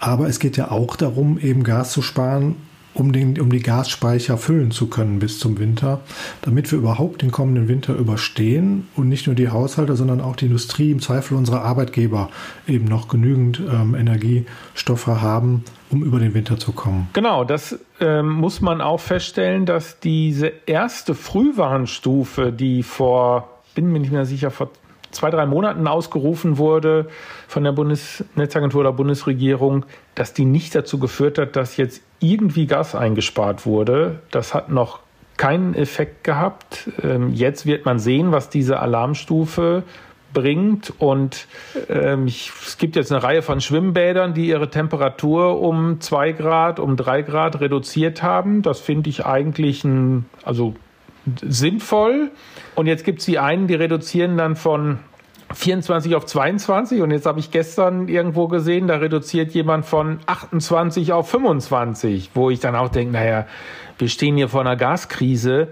Aber 0.00 0.28
es 0.28 0.38
geht 0.38 0.56
ja 0.56 0.70
auch 0.70 0.96
darum, 0.96 1.38
eben 1.38 1.62
Gas 1.62 1.92
zu 1.92 2.02
sparen, 2.02 2.56
um, 2.94 3.12
den, 3.12 3.40
um 3.40 3.50
die 3.50 3.60
Gasspeicher 3.60 4.38
füllen 4.38 4.70
zu 4.70 4.86
können 4.86 5.18
bis 5.18 5.38
zum 5.38 5.58
Winter, 5.58 6.00
damit 6.42 6.70
wir 6.70 6.78
überhaupt 6.78 7.22
den 7.22 7.30
kommenden 7.30 7.68
Winter 7.68 7.94
überstehen 7.94 8.86
und 8.96 9.08
nicht 9.08 9.26
nur 9.26 9.34
die 9.34 9.48
Haushalte, 9.48 9.96
sondern 9.96 10.20
auch 10.20 10.36
die 10.36 10.46
Industrie, 10.46 10.90
im 10.90 11.00
Zweifel 11.00 11.36
unsere 11.36 11.62
Arbeitgeber 11.62 12.30
eben 12.66 12.86
noch 12.86 13.08
genügend 13.08 13.60
ähm, 13.60 13.94
Energiestoffe 13.94 15.20
haben, 15.20 15.64
um 15.90 16.02
über 16.02 16.18
den 16.18 16.34
Winter 16.34 16.58
zu 16.58 16.72
kommen. 16.72 17.08
Genau, 17.12 17.44
das 17.44 17.78
ähm, 18.00 18.28
muss 18.28 18.60
man 18.60 18.80
auch 18.80 19.00
feststellen, 19.00 19.66
dass 19.66 20.00
diese 20.00 20.52
erste 20.66 21.14
Frühwarnstufe, 21.14 22.52
die 22.52 22.82
vor, 22.82 23.48
bin 23.74 23.90
mir 23.90 23.98
nicht 24.00 24.12
mehr 24.12 24.26
sicher, 24.26 24.50
vor 24.50 24.70
zwei, 25.14 25.30
drei 25.30 25.46
Monaten 25.46 25.86
ausgerufen 25.86 26.58
wurde 26.58 27.06
von 27.48 27.64
der 27.64 27.72
Bundesnetzagentur 27.72 28.80
oder 28.80 28.92
Bundesregierung, 28.92 29.86
dass 30.14 30.32
die 30.32 30.44
nicht 30.44 30.74
dazu 30.74 30.98
geführt 30.98 31.38
hat, 31.38 31.56
dass 31.56 31.76
jetzt 31.76 32.02
irgendwie 32.20 32.66
Gas 32.66 32.94
eingespart 32.94 33.66
wurde. 33.66 34.20
Das 34.30 34.54
hat 34.54 34.70
noch 34.70 35.00
keinen 35.36 35.74
Effekt 35.74 36.24
gehabt. 36.24 36.90
Ähm, 37.02 37.32
jetzt 37.32 37.66
wird 37.66 37.84
man 37.84 37.98
sehen, 37.98 38.32
was 38.32 38.50
diese 38.50 38.78
Alarmstufe 38.80 39.82
bringt. 40.32 40.92
Und 40.98 41.46
ähm, 41.88 42.26
ich, 42.26 42.52
es 42.66 42.76
gibt 42.76 42.96
jetzt 42.96 43.10
eine 43.10 43.22
Reihe 43.22 43.40
von 43.40 43.60
Schwimmbädern, 43.60 44.34
die 44.34 44.48
ihre 44.48 44.68
Temperatur 44.68 45.60
um 45.60 46.00
zwei 46.00 46.32
Grad, 46.32 46.78
um 46.78 46.96
drei 46.96 47.22
Grad 47.22 47.60
reduziert 47.60 48.22
haben. 48.22 48.62
Das 48.62 48.80
finde 48.80 49.08
ich 49.08 49.24
eigentlich 49.24 49.84
ein, 49.84 50.26
also 50.44 50.74
sinnvoll. 51.42 52.30
Und 52.74 52.86
jetzt 52.86 53.04
gibt 53.04 53.20
es 53.20 53.26
die 53.26 53.38
einen, 53.38 53.66
die 53.66 53.74
reduzieren 53.74 54.36
dann 54.36 54.56
von 54.56 54.98
24 55.52 56.14
auf 56.16 56.26
22 56.26 57.02
und 57.02 57.10
jetzt 57.10 57.26
habe 57.26 57.38
ich 57.38 57.50
gestern 57.50 58.08
irgendwo 58.08 58.48
gesehen, 58.48 58.88
da 58.88 58.96
reduziert 58.96 59.52
jemand 59.52 59.86
von 59.86 60.18
28 60.26 61.12
auf 61.12 61.30
25, 61.30 62.30
wo 62.34 62.50
ich 62.50 62.60
dann 62.60 62.74
auch 62.74 62.88
denke, 62.88 63.12
naja, 63.12 63.46
wir 63.98 64.08
stehen 64.08 64.36
hier 64.36 64.48
vor 64.48 64.62
einer 64.62 64.76
Gaskrise 64.76 65.68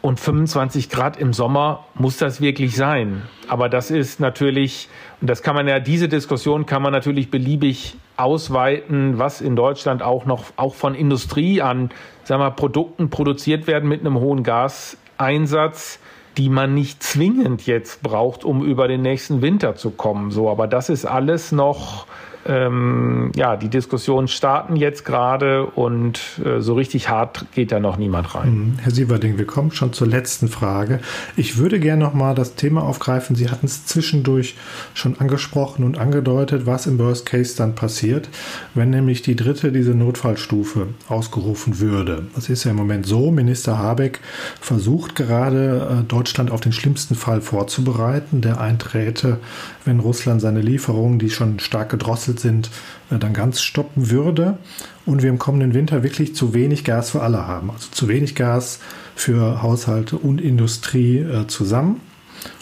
und 0.00 0.20
25 0.20 0.88
Grad 0.88 1.16
im 1.18 1.32
Sommer 1.32 1.84
muss 1.94 2.16
das 2.16 2.40
wirklich 2.40 2.76
sein. 2.76 3.22
Aber 3.48 3.68
das 3.68 3.90
ist 3.90 4.20
natürlich, 4.20 4.88
und 5.20 5.28
das 5.28 5.42
kann 5.42 5.54
man 5.54 5.68
ja, 5.68 5.80
diese 5.80 6.08
Diskussion 6.08 6.66
kann 6.66 6.82
man 6.82 6.92
natürlich 6.92 7.30
beliebig 7.30 7.96
ausweiten, 8.18 9.18
was 9.18 9.40
in 9.40 9.56
Deutschland 9.56 10.02
auch 10.02 10.26
noch, 10.26 10.44
auch 10.56 10.74
von 10.74 10.94
Industrie 10.94 11.62
an, 11.62 11.90
sagen 12.24 12.42
wir, 12.42 12.50
Produkten 12.50 13.10
produziert 13.10 13.66
werden 13.66 13.88
mit 13.88 14.00
einem 14.00 14.20
hohen 14.20 14.42
Gaseinsatz 14.42 16.00
die 16.38 16.48
man 16.48 16.72
nicht 16.72 17.02
zwingend 17.02 17.66
jetzt 17.66 18.00
braucht, 18.00 18.44
um 18.44 18.64
über 18.64 18.86
den 18.86 19.02
nächsten 19.02 19.42
Winter 19.42 19.74
zu 19.74 19.90
kommen. 19.90 20.30
So, 20.30 20.48
aber 20.48 20.68
das 20.68 20.88
ist 20.88 21.04
alles 21.04 21.50
noch 21.50 22.06
ähm, 22.48 23.30
ja, 23.36 23.56
die 23.56 23.68
Diskussionen 23.68 24.26
starten 24.26 24.76
jetzt 24.76 25.04
gerade 25.04 25.66
und 25.66 26.20
äh, 26.44 26.60
so 26.60 26.74
richtig 26.74 27.08
hart 27.08 27.46
geht 27.54 27.72
da 27.72 27.78
noch 27.78 27.98
niemand 27.98 28.34
rein. 28.34 28.54
Mhm. 28.54 28.78
Herr 28.80 28.90
Sieverding, 28.90 29.38
wir 29.38 29.46
kommen 29.46 29.70
schon 29.70 29.92
zur 29.92 30.06
letzten 30.06 30.48
Frage. 30.48 31.00
Ich 31.36 31.58
würde 31.58 31.78
gerne 31.78 32.02
noch 32.02 32.14
mal 32.14 32.34
das 32.34 32.54
Thema 32.54 32.82
aufgreifen. 32.82 33.36
Sie 33.36 33.50
hatten 33.50 33.66
es 33.66 33.84
zwischendurch 33.86 34.56
schon 34.94 35.18
angesprochen 35.20 35.84
und 35.84 35.98
angedeutet, 35.98 36.66
was 36.66 36.86
im 36.86 36.98
Worst 36.98 37.26
Case 37.26 37.56
dann 37.56 37.74
passiert, 37.74 38.28
wenn 38.74 38.90
nämlich 38.90 39.22
die 39.22 39.36
dritte, 39.36 39.70
diese 39.70 39.92
Notfallstufe 39.92 40.88
ausgerufen 41.08 41.80
würde. 41.80 42.26
Das 42.34 42.48
ist 42.48 42.64
ja 42.64 42.70
im 42.70 42.76
Moment 42.76 43.06
so. 43.06 43.30
Minister 43.30 43.78
Habeck 43.78 44.20
versucht 44.60 45.14
gerade, 45.14 46.00
äh, 46.00 46.04
Deutschland 46.04 46.50
auf 46.50 46.60
den 46.60 46.72
schlimmsten 46.72 47.14
Fall 47.14 47.40
vorzubereiten, 47.40 48.40
der 48.40 48.60
einträte, 48.60 49.38
wenn 49.84 50.00
Russland 50.00 50.40
seine 50.40 50.60
Lieferungen, 50.60 51.18
die 51.18 51.30
schon 51.30 51.58
stark 51.58 51.90
gedrosselt 51.90 52.37
verdunstet 52.38 52.40
sind, 52.40 52.70
äh, 53.10 53.18
dann 53.18 53.32
ganz 53.32 53.60
stoppen 53.60 54.10
würde 54.10 54.58
und 55.06 55.22
wir 55.22 55.30
im 55.30 55.38
kommenden 55.38 55.74
Winter 55.74 56.02
wirklich 56.02 56.34
zu 56.34 56.54
wenig 56.54 56.84
Gas 56.84 57.10
für 57.10 57.22
alle 57.22 57.46
haben. 57.46 57.70
Also 57.70 57.88
zu 57.90 58.08
wenig 58.08 58.34
Gas 58.34 58.80
für 59.14 59.62
Haushalte 59.62 60.16
und 60.16 60.40
Industrie 60.40 61.18
äh, 61.18 61.46
zusammen. 61.46 62.00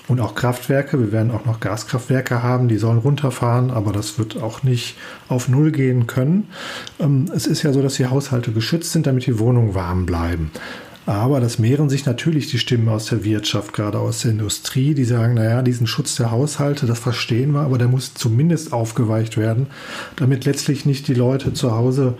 Und 0.08 0.20
auch 0.20 0.36
Kraftwerke. 0.36 1.00
Wir 1.00 1.10
werden 1.10 1.32
auch 1.32 1.46
noch 1.46 1.58
Gaskraftwerke 1.58 2.40
haben, 2.40 2.68
die 2.68 2.76
sollen 2.76 2.98
runterfahren, 2.98 3.72
aber 3.72 3.92
das 3.92 4.20
wird 4.20 4.40
auch 4.40 4.62
nicht 4.62 4.96
auf 5.28 5.48
Null 5.48 5.72
gehen 5.72 6.06
können. 6.06 6.46
Ähm, 7.00 7.28
es 7.34 7.48
ist 7.48 7.64
ja 7.64 7.72
so, 7.72 7.82
dass 7.82 7.94
die 7.94 8.06
Haushalte 8.06 8.52
geschützt 8.52 8.92
sind, 8.92 9.08
damit 9.08 9.26
die 9.26 9.40
Wohnungen 9.40 9.74
warm 9.74 10.06
bleiben. 10.06 10.52
Aber 11.06 11.38
das 11.38 11.60
mehren 11.60 11.88
sich 11.88 12.04
natürlich 12.04 12.50
die 12.50 12.58
Stimmen 12.58 12.88
aus 12.88 13.06
der 13.06 13.22
Wirtschaft, 13.22 13.72
gerade 13.72 14.00
aus 14.00 14.22
der 14.22 14.32
Industrie, 14.32 14.92
die 14.92 15.04
sagen, 15.04 15.34
naja, 15.34 15.62
diesen 15.62 15.86
Schutz 15.86 16.16
der 16.16 16.32
Haushalte, 16.32 16.86
das 16.86 16.98
verstehen 16.98 17.52
wir, 17.52 17.60
aber 17.60 17.78
der 17.78 17.86
muss 17.86 18.14
zumindest 18.14 18.72
aufgeweicht 18.72 19.36
werden, 19.36 19.68
damit 20.16 20.44
letztlich 20.44 20.84
nicht 20.84 21.06
die 21.06 21.14
Leute 21.14 21.52
zu 21.52 21.72
Hause 21.76 22.14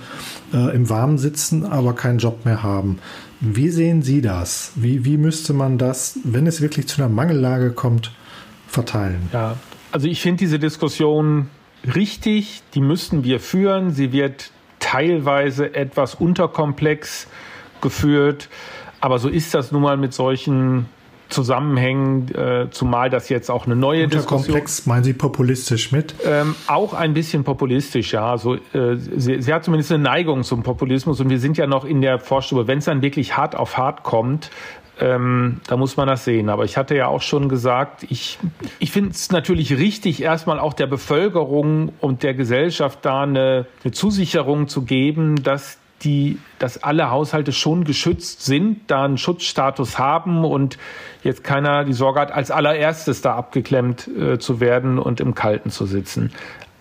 äh, 0.54 0.74
im 0.74 0.88
Warmen 0.88 1.18
sitzen, 1.18 1.64
aber 1.64 1.94
keinen 1.94 2.18
Job 2.18 2.44
mehr 2.44 2.62
haben. 2.62 3.00
Wie 3.40 3.70
sehen 3.70 4.02
Sie 4.02 4.22
das? 4.22 4.70
Wie, 4.76 5.04
wie 5.04 5.16
müsste 5.16 5.52
man 5.52 5.78
das, 5.78 6.20
wenn 6.22 6.46
es 6.46 6.60
wirklich 6.60 6.86
zu 6.86 7.02
einer 7.02 7.12
Mangellage 7.12 7.72
kommt, 7.72 8.12
verteilen? 8.68 9.28
Ja, 9.32 9.56
also 9.90 10.06
ich 10.06 10.20
finde 10.20 10.38
diese 10.38 10.60
Diskussion 10.60 11.48
richtig, 11.94 12.62
die 12.74 12.80
müssten 12.80 13.24
wir 13.24 13.40
führen. 13.40 13.90
Sie 13.90 14.12
wird 14.12 14.52
teilweise 14.78 15.74
etwas 15.74 16.14
unterkomplex 16.14 17.26
geführt. 17.80 18.48
Aber 19.00 19.18
so 19.18 19.28
ist 19.28 19.54
das 19.54 19.72
nun 19.72 19.82
mal 19.82 19.96
mit 19.96 20.12
solchen 20.12 20.86
Zusammenhängen, 21.28 22.32
äh, 22.34 22.68
zumal 22.70 23.10
das 23.10 23.28
jetzt 23.28 23.50
auch 23.50 23.66
eine 23.66 23.74
neue 23.74 24.04
Unter 24.04 24.18
Diskussion. 24.18 24.42
Komplex 24.44 24.86
meinen 24.86 25.02
Sie 25.02 25.12
populistisch 25.12 25.90
mit? 25.90 26.14
Ähm, 26.24 26.54
auch 26.68 26.94
ein 26.94 27.14
bisschen 27.14 27.42
populistisch, 27.42 28.12
ja. 28.12 28.38
So, 28.38 28.54
äh, 28.54 28.96
sie, 28.96 29.42
sie, 29.42 29.52
hat 29.52 29.64
zumindest 29.64 29.90
eine 29.90 30.04
Neigung 30.04 30.44
zum 30.44 30.62
Populismus 30.62 31.20
und 31.20 31.28
wir 31.28 31.40
sind 31.40 31.56
ja 31.56 31.66
noch 31.66 31.84
in 31.84 32.00
der 32.00 32.20
Vorstube. 32.20 32.68
Wenn 32.68 32.78
es 32.78 32.84
dann 32.84 33.02
wirklich 33.02 33.36
hart 33.36 33.56
auf 33.56 33.76
hart 33.76 34.04
kommt, 34.04 34.50
ähm, 35.00 35.60
da 35.66 35.76
muss 35.76 35.96
man 35.96 36.06
das 36.06 36.24
sehen. 36.24 36.48
Aber 36.48 36.64
ich 36.64 36.76
hatte 36.76 36.94
ja 36.94 37.08
auch 37.08 37.22
schon 37.22 37.48
gesagt, 37.48 38.06
ich, 38.08 38.38
ich 38.78 38.92
finde 38.92 39.10
es 39.10 39.30
natürlich 39.32 39.76
richtig, 39.76 40.22
erstmal 40.22 40.60
auch 40.60 40.74
der 40.74 40.86
Bevölkerung 40.86 41.92
und 42.00 42.22
der 42.22 42.34
Gesellschaft 42.34 43.00
da 43.02 43.22
eine, 43.22 43.66
eine 43.82 43.92
Zusicherung 43.92 44.68
zu 44.68 44.82
geben, 44.82 45.42
dass 45.42 45.78
die, 46.02 46.38
dass 46.58 46.82
alle 46.82 47.10
Haushalte 47.10 47.52
schon 47.52 47.84
geschützt 47.84 48.44
sind, 48.44 48.90
da 48.90 49.04
einen 49.04 49.18
Schutzstatus 49.18 49.98
haben 49.98 50.44
und 50.44 50.78
jetzt 51.22 51.42
keiner 51.42 51.84
die 51.84 51.92
Sorge 51.92 52.20
hat, 52.20 52.32
als 52.32 52.50
allererstes 52.50 53.22
da 53.22 53.34
abgeklemmt 53.34 54.08
äh, 54.08 54.38
zu 54.38 54.60
werden 54.60 54.98
und 54.98 55.20
im 55.20 55.34
Kalten 55.34 55.70
zu 55.70 55.86
sitzen. 55.86 56.32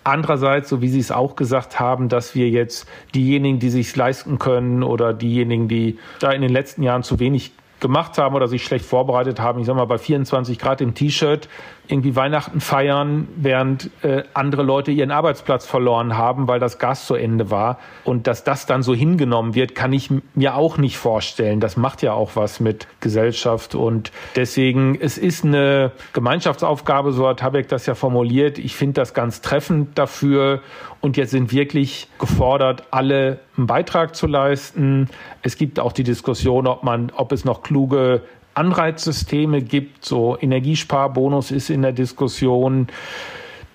Andererseits, 0.04 0.68
so 0.68 0.82
wie 0.82 0.88
Sie 0.88 1.00
es 1.00 1.10
auch 1.10 1.34
gesagt 1.34 1.80
haben, 1.80 2.08
dass 2.08 2.36
wir 2.36 2.48
jetzt 2.48 2.86
diejenigen, 3.14 3.58
die 3.58 3.70
sich 3.70 3.94
leisten 3.96 4.38
können 4.38 4.84
oder 4.84 5.12
diejenigen, 5.12 5.66
die 5.66 5.98
da 6.20 6.30
in 6.30 6.42
den 6.42 6.52
letzten 6.52 6.84
Jahren 6.84 7.02
zu 7.02 7.18
wenig 7.18 7.52
gemacht 7.80 8.16
haben 8.16 8.34
oder 8.34 8.48
sich 8.48 8.64
schlecht 8.64 8.84
vorbereitet 8.84 9.40
haben, 9.40 9.58
ich 9.60 9.66
sag 9.66 9.76
mal 9.76 9.84
bei 9.84 9.98
24 9.98 10.58
Grad 10.58 10.80
im 10.80 10.94
T-Shirt 10.94 11.48
irgendwie 11.88 12.16
Weihnachten 12.16 12.60
feiern, 12.60 13.28
während 13.36 13.90
äh, 14.02 14.24
andere 14.34 14.62
Leute 14.62 14.90
ihren 14.90 15.10
Arbeitsplatz 15.10 15.66
verloren 15.66 16.16
haben, 16.16 16.48
weil 16.48 16.60
das 16.60 16.78
Gas 16.78 17.06
zu 17.06 17.14
Ende 17.14 17.50
war. 17.50 17.78
Und 18.04 18.26
dass 18.26 18.44
das 18.44 18.66
dann 18.66 18.82
so 18.82 18.94
hingenommen 18.94 19.54
wird, 19.54 19.74
kann 19.74 19.92
ich 19.92 20.10
mir 20.34 20.56
auch 20.56 20.78
nicht 20.78 20.98
vorstellen. 20.98 21.60
Das 21.60 21.76
macht 21.76 22.02
ja 22.02 22.12
auch 22.12 22.32
was 22.34 22.60
mit 22.60 22.86
Gesellschaft. 23.00 23.74
Und 23.74 24.12
deswegen, 24.34 24.98
es 25.00 25.18
ist 25.18 25.44
eine 25.44 25.92
Gemeinschaftsaufgabe, 26.12 27.12
so 27.12 27.28
hat 27.28 27.42
Habeck 27.42 27.68
das 27.68 27.86
ja 27.86 27.94
formuliert. 27.94 28.58
Ich 28.58 28.76
finde 28.76 28.94
das 28.94 29.14
ganz 29.14 29.40
treffend 29.40 29.98
dafür. 29.98 30.62
Und 31.00 31.16
jetzt 31.16 31.30
sind 31.30 31.52
wirklich 31.52 32.08
gefordert, 32.18 32.84
alle 32.90 33.40
einen 33.56 33.66
Beitrag 33.66 34.16
zu 34.16 34.26
leisten. 34.26 35.08
Es 35.42 35.56
gibt 35.56 35.78
auch 35.78 35.92
die 35.92 36.02
Diskussion, 36.02 36.66
ob 36.66 36.82
man, 36.82 37.12
ob 37.14 37.32
es 37.32 37.44
noch 37.44 37.62
kluge 37.62 38.22
Anreizsysteme 38.56 39.62
gibt. 39.62 40.04
So 40.04 40.36
Energiesparbonus 40.40 41.50
ist 41.50 41.70
in 41.70 41.82
der 41.82 41.92
Diskussion. 41.92 42.88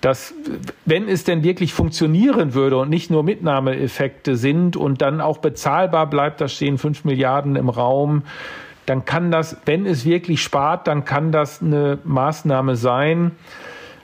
Dass, 0.00 0.34
wenn 0.84 1.08
es 1.08 1.22
denn 1.22 1.44
wirklich 1.44 1.72
funktionieren 1.72 2.54
würde 2.54 2.76
und 2.76 2.90
nicht 2.90 3.08
nur 3.08 3.22
Mitnahmeeffekte 3.22 4.34
sind 4.34 4.76
und 4.76 5.00
dann 5.00 5.20
auch 5.20 5.38
bezahlbar 5.38 6.10
bleibt, 6.10 6.40
da 6.40 6.48
stehen 6.48 6.76
fünf 6.76 7.04
Milliarden 7.04 7.54
im 7.54 7.68
Raum, 7.68 8.24
dann 8.86 9.04
kann 9.04 9.30
das, 9.30 9.56
wenn 9.64 9.86
es 9.86 10.04
wirklich 10.04 10.42
spart, 10.42 10.88
dann 10.88 11.04
kann 11.04 11.30
das 11.30 11.62
eine 11.62 11.98
Maßnahme 12.02 12.74
sein. 12.74 13.30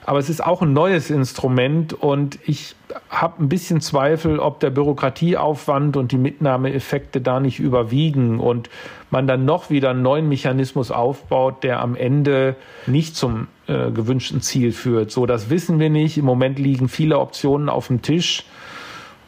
Aber 0.07 0.21
es 0.21 0.31
ist 0.31 0.43
auch 0.43 0.63
ein 0.63 0.73
neues 0.73 1.11
Instrument 1.11 1.93
und 1.93 2.39
ich 2.47 2.75
habe 3.11 3.43
ein 3.43 3.49
bisschen 3.51 3.83
Zweifel, 3.83 4.39
ob 4.39 4.59
der 4.61 4.71
Bürokratieaufwand 4.71 5.99
und 5.99 6.13
die 6.13 6.17
Mitnahmeeffekte 6.17 7.21
da 7.21 7.41
nicht 7.41 7.59
überwiegen 7.59 8.41
und 8.41 8.71
man 9.11 9.27
dann 9.27 9.45
noch 9.45 9.71
wieder 9.71 9.91
einen 9.91 10.03
neuen 10.03 10.29
Mechanismus 10.29 10.91
aufbaut, 10.91 11.65
der 11.65 11.81
am 11.81 11.95
Ende 11.95 12.57
nicht 12.87 13.17
zum 13.17 13.49
äh, 13.67 13.91
gewünschten 13.91 14.41
Ziel 14.41 14.73
führt. 14.73 15.11
So, 15.11 15.27
das 15.27 15.51
wissen 15.51 15.79
wir 15.79 15.91
nicht. 15.91 16.19
Im 16.19 16.25
Moment 16.25 16.59
liegen 16.59 16.89
viele 16.89 17.19
Optionen 17.19 17.69
auf 17.69 17.89
dem 17.89 18.03
Tisch. 18.03 18.45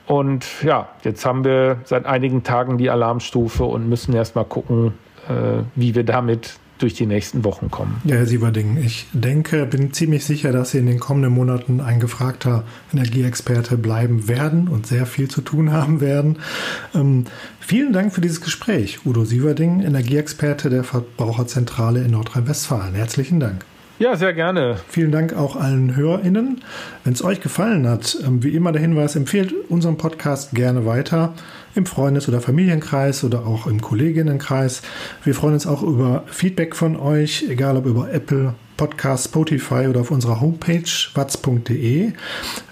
Und 0.06 0.46
ja, 0.64 0.88
jetzt 1.04 1.24
haben 1.24 1.44
wir 1.44 1.78
seit 1.84 2.04
einigen 2.04 2.42
Tagen 2.42 2.78
die 2.78 2.90
Alarmstufe 2.90 3.64
und 3.64 3.88
müssen 3.88 4.12
erst 4.14 4.34
mal 4.34 4.44
gucken, 4.44 4.94
äh, 5.28 5.62
wie 5.76 5.94
wir 5.94 6.04
damit 6.04 6.58
durch 6.80 6.94
die 6.94 7.06
nächsten 7.06 7.44
Wochen 7.44 7.70
kommen. 7.70 8.00
Ja, 8.04 8.16
Herr 8.16 8.26
Sieberding, 8.26 8.78
ich 8.82 9.06
denke, 9.12 9.66
bin 9.66 9.92
ziemlich 9.92 10.24
sicher, 10.24 10.52
dass 10.52 10.72
Sie 10.72 10.78
in 10.78 10.86
den 10.86 10.98
kommenden 10.98 11.32
Monaten 11.32 11.80
ein 11.80 12.00
gefragter 12.00 12.64
Energieexperte 12.92 13.76
bleiben 13.76 14.28
werden 14.28 14.68
und 14.68 14.86
sehr 14.86 15.06
viel 15.06 15.28
zu 15.28 15.40
tun 15.40 15.72
haben 15.72 16.00
werden. 16.00 16.38
Ähm, 16.94 17.26
vielen 17.60 17.92
Dank 17.92 18.12
für 18.12 18.20
dieses 18.20 18.40
Gespräch. 18.40 19.00
Udo 19.04 19.24
Sieverding, 19.24 19.82
Energieexperte 19.82 20.70
der 20.70 20.84
Verbraucherzentrale 20.84 22.02
in 22.02 22.10
Nordrhein-Westfalen. 22.12 22.94
Herzlichen 22.94 23.40
Dank. 23.40 23.64
Ja, 24.00 24.16
sehr 24.16 24.32
gerne. 24.32 24.76
Vielen 24.88 25.12
Dank 25.12 25.34
auch 25.34 25.56
allen 25.56 25.94
HörerInnen. 25.94 26.62
Wenn 27.04 27.12
es 27.12 27.22
euch 27.22 27.42
gefallen 27.42 27.86
hat, 27.86 28.16
ähm, 28.26 28.42
wie 28.42 28.54
immer 28.54 28.72
der 28.72 28.80
Hinweis, 28.80 29.14
empfehlt 29.14 29.52
unseren 29.68 29.98
Podcast 29.98 30.52
gerne 30.54 30.86
weiter 30.86 31.34
im 31.74 31.86
Freundes- 31.86 32.28
oder 32.28 32.40
Familienkreis 32.40 33.24
oder 33.24 33.46
auch 33.46 33.66
im 33.66 33.80
Kolleginnenkreis. 33.80 34.82
Wir 35.24 35.34
freuen 35.34 35.54
uns 35.54 35.66
auch 35.66 35.82
über 35.82 36.24
Feedback 36.26 36.74
von 36.76 36.96
euch, 36.96 37.44
egal 37.48 37.76
ob 37.76 37.86
über 37.86 38.12
Apple, 38.12 38.54
Podcast, 38.80 39.26
Spotify 39.26 39.88
oder 39.88 40.00
auf 40.00 40.10
unserer 40.10 40.40
Homepage 40.40 40.90
watz.de. 41.12 42.12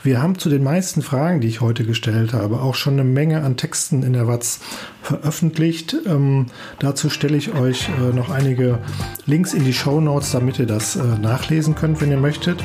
Wir 0.02 0.22
haben 0.22 0.38
zu 0.38 0.48
den 0.48 0.62
meisten 0.62 1.02
Fragen, 1.02 1.42
die 1.42 1.48
ich 1.48 1.60
heute 1.60 1.84
gestellt 1.84 2.32
habe, 2.32 2.62
auch 2.62 2.74
schon 2.74 2.94
eine 2.94 3.04
Menge 3.04 3.42
an 3.42 3.58
Texten 3.58 4.02
in 4.02 4.14
der 4.14 4.26
Watz 4.26 4.60
veröffentlicht. 5.02 5.94
Ähm, 6.06 6.46
dazu 6.78 7.10
stelle 7.10 7.36
ich 7.36 7.52
euch 7.52 7.90
äh, 7.90 8.14
noch 8.16 8.30
einige 8.30 8.78
Links 9.26 9.52
in 9.52 9.64
die 9.64 9.74
Show 9.74 10.00
Notes, 10.00 10.32
damit 10.32 10.58
ihr 10.58 10.64
das 10.64 10.96
äh, 10.96 11.02
nachlesen 11.20 11.74
könnt, 11.74 12.00
wenn 12.00 12.10
ihr 12.10 12.16
möchtet. 12.16 12.64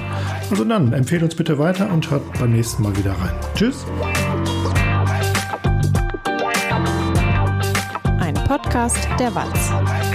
Also 0.49 0.63
dann, 0.63 0.93
empfehlt 0.93 1.21
uns 1.21 1.35
bitte 1.35 1.59
weiter 1.59 1.91
und 1.91 2.09
hört 2.11 2.23
beim 2.39 2.53
nächsten 2.53 2.81
Mal 2.81 2.95
wieder 2.95 3.11
rein. 3.11 3.35
Tschüss! 3.55 3.85
Podcast 8.47 9.07
der 9.19 9.33
Walz. 9.33 10.12